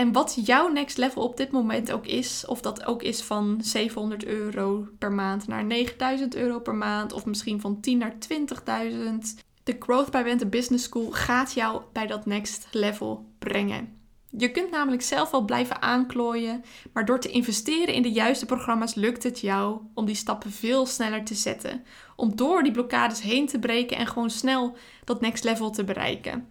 En 0.00 0.12
wat 0.12 0.38
jouw 0.44 0.68
next 0.68 0.96
level 0.96 1.22
op 1.22 1.36
dit 1.36 1.50
moment 1.50 1.92
ook 1.92 2.06
is, 2.06 2.46
of 2.46 2.60
dat 2.60 2.84
ook 2.84 3.02
is 3.02 3.22
van 3.22 3.60
700 3.62 4.24
euro 4.24 4.88
per 4.98 5.12
maand 5.12 5.46
naar 5.46 5.64
9000 5.64 6.34
euro 6.34 6.60
per 6.60 6.74
maand, 6.74 7.12
of 7.12 7.26
misschien 7.26 7.60
van 7.60 7.80
10 7.80 7.98
naar 7.98 8.14
20.000. 8.14 9.44
De 9.62 9.76
Growth 9.78 10.10
by 10.10 10.22
Wente 10.22 10.46
Business 10.46 10.84
School 10.84 11.10
gaat 11.10 11.52
jou 11.52 11.82
bij 11.92 12.06
dat 12.06 12.26
next 12.26 12.68
level 12.70 13.28
brengen. 13.38 13.98
Je 14.36 14.50
kunt 14.50 14.70
namelijk 14.70 15.02
zelf 15.02 15.30
wel 15.30 15.44
blijven 15.44 15.82
aanklooien, 15.82 16.64
maar 16.92 17.04
door 17.04 17.20
te 17.20 17.30
investeren 17.30 17.94
in 17.94 18.02
de 18.02 18.12
juiste 18.12 18.46
programma's 18.46 18.94
lukt 18.94 19.22
het 19.22 19.40
jou 19.40 19.80
om 19.94 20.06
die 20.06 20.14
stappen 20.14 20.50
veel 20.50 20.86
sneller 20.86 21.24
te 21.24 21.34
zetten. 21.34 21.84
Om 22.20 22.36
door 22.36 22.62
die 22.62 22.72
blokkades 22.72 23.20
heen 23.20 23.46
te 23.46 23.58
breken 23.58 23.96
en 23.96 24.06
gewoon 24.06 24.30
snel 24.30 24.76
dat 25.04 25.20
next 25.20 25.44
level 25.44 25.70
te 25.70 25.84
bereiken. 25.84 26.48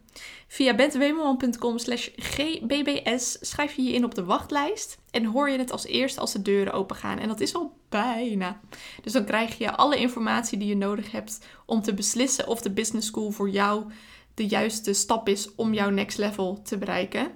Via 0.48 0.76
bentewemelman.com 0.76 1.78
slash 1.78 2.10
gbbs 2.16 3.38
schrijf 3.42 3.76
je 3.76 3.84
je 3.84 3.94
in 3.94 4.04
op 4.04 4.16
de 4.16 4.24
wachtlijst 4.24 4.98
en 5.12 5.26
hoor 5.26 5.50
je 5.50 5.58
het 5.58 5.72
als 5.72 5.86
eerste 5.86 6.20
als 6.20 6.32
de 6.32 6.42
deuren 6.42 6.74
open 6.74 6.96
gaan. 6.96 7.20
En 7.20 7.28
dat 7.28 7.40
is 7.40 7.56
al 7.56 7.78
bijna. 7.90 8.60
Dus 9.04 9.14
dan 9.14 9.26
krijg 9.26 9.58
je 9.58 9.76
alle 9.76 9.98
informatie 9.98 10.58
die 10.58 10.68
je 10.68 10.76
nodig 10.76 11.12
hebt 11.12 11.40
om 11.66 11.82
te 11.82 11.94
beslissen 11.94 12.48
of 12.48 12.62
de 12.62 12.72
business 12.72 13.08
school 13.08 13.32
voor 13.32 13.50
jou 13.50 13.92
de 14.34 14.48
juiste 14.48 14.94
stap 14.94 15.30
is 15.30 15.56
om 15.56 15.74
jouw 15.74 15.90
next 15.90 16.18
level 16.18 16.62
te 16.62 16.78
bereiken. 16.78 17.32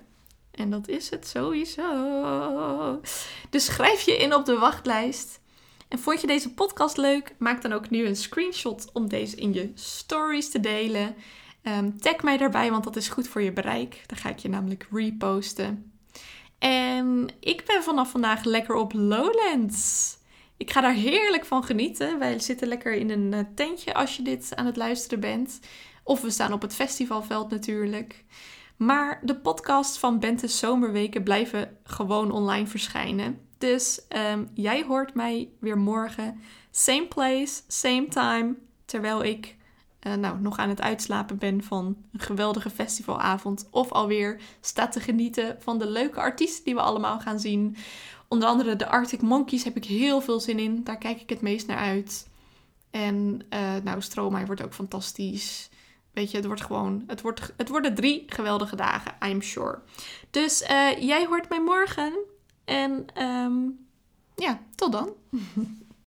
En 0.52 0.69
dat 0.69 0.88
is 0.88 1.10
het 1.10 1.28
sowieso. 1.28 3.02
Dus 3.50 3.65
schrijf 3.65 4.02
je 4.02 4.17
in 4.17 4.34
op 4.34 4.46
de 4.46 4.58
wachtlijst. 4.58 5.41
En 5.94 6.00
vond 6.00 6.22
je 6.22 6.28
deze 6.28 6.54
podcast 6.54 6.98
leuk? 6.98 7.36
Maak 7.38 7.62
dan 7.62 7.74
ook 7.74 7.90
nu 7.90 8.06
een 8.06 8.16
screenshot 8.16 8.90
om 8.94 9.10
deze 9.10 9.36
in 9.36 9.54
je 9.54 9.72
stories 9.74 10.50
te 10.50 10.60
delen. 10.60 11.16
Um, 11.64 12.00
tag 12.00 12.22
mij 12.22 12.38
daarbij, 12.38 12.72
want 12.72 12.84
dat 12.84 12.96
is 12.96 13.08
goed 13.08 13.28
voor 13.28 13.42
je 13.42 13.54
bereik. 13.54 14.04
Dan 14.06 14.18
ga 14.18 14.30
ik 14.30 14.40
je 14.40 14.50
namelijk 14.50 14.88
reposten. 14.92 15.94
En 16.60 17.28
ik 17.40 17.64
ben 17.66 17.84
vanaf 17.84 18.12
vandaag 18.12 18.44
lekker 18.44 18.76
op 18.76 18.94
Lowlands. 18.94 20.18
Ik 20.58 20.72
ga 20.72 20.82
daar 20.82 20.94
heerlijk 20.94 21.46
van 21.46 21.64
genieten. 21.64 22.20
Wij 22.20 22.40
zitten 22.40 22.68
lekker 22.68 22.94
in 22.94 23.10
een 23.10 23.34
eh, 23.34 23.40
tentje 23.56 23.94
als 23.94 24.16
je 24.16 24.24
dit 24.24 24.56
aan 24.56 24.66
het 24.66 24.78
luisteren 24.78 25.20
bent. 25.20 25.60
Of 26.04 26.22
we 26.22 26.30
staan 26.30 26.54
op 26.54 26.62
het 26.62 26.76
festivalveld 26.76 27.50
natuurlijk. 27.50 28.26
Maar 28.78 29.20
de 29.24 29.36
podcasts 29.36 29.98
van 29.98 30.20
Bente's 30.20 30.60
Zomerweken 30.60 31.24
blijven 31.24 31.78
gewoon 31.84 32.32
online 32.32 32.68
verschijnen. 32.68 33.52
Dus 33.63 34.02
um, 34.32 34.49
jij 34.54 34.84
hoort 34.84 35.13
mij 35.13 35.49
weer 35.60 35.78
morgen. 35.78 36.41
Same 36.71 37.06
place, 37.08 37.62
same 37.67 38.08
time. 38.08 38.56
Terwijl 38.86 39.23
ik 39.23 39.56
uh, 40.08 40.13
nou, 40.13 40.39
nog 40.39 40.58
aan 40.58 40.69
het 40.69 40.82
uitslapen 40.82 41.38
ben 41.38 41.63
van 41.63 41.97
een 42.13 42.19
geweldige 42.19 42.69
festivalavond. 42.69 43.67
Of 43.71 43.91
alweer 43.91 44.41
staat 44.62 44.91
te 44.91 44.99
genieten 44.99 45.58
van 45.60 45.80
de 45.80 45.88
leuke 45.88 46.19
artiesten 46.19 46.63
die 46.63 46.73
we 46.73 46.82
allemaal 46.82 47.19
gaan 47.19 47.39
zien. 47.39 47.76
Onder 48.28 48.47
andere 48.47 48.76
de 48.76 48.88
Arctic 48.88 49.21
Monkeys 49.21 49.63
heb 49.63 49.76
ik 49.76 49.86
heel 49.86 50.21
veel 50.21 50.39
zin 50.39 50.60
in. 50.60 50.84
Daar 50.84 50.97
kijk 50.97 51.21
ik 51.21 51.30
het 51.30 51.41
meest 51.41 51.67
naar 51.67 51.78
uit. 51.78 52.28
En 52.91 53.41
uh, 53.49 53.60
nou, 53.84 54.02
Stromae 54.02 54.45
wordt 54.45 54.63
ook 54.63 54.73
fantastisch. 54.73 55.69
Weet 56.12 56.32
je, 56.32 56.38
het 56.38 56.45
wordt 56.45 56.62
gewoon, 56.62 57.04
het, 57.08 57.21
wordt, 57.21 57.54
het 57.58 57.69
worden 57.69 57.95
drie 57.95 58.23
geweldige 58.28 58.76
dagen, 58.76 59.15
I'm 59.28 59.41
sure. 59.41 59.80
Dus 60.30 60.62
uh, 60.62 61.02
jij 61.02 61.26
hoort 61.26 61.49
mij 61.49 61.62
morgen. 61.62 62.13
En 62.65 63.06
um, 63.17 63.88
ja, 64.36 64.62
tot 64.76 64.91
dan. 64.91 65.13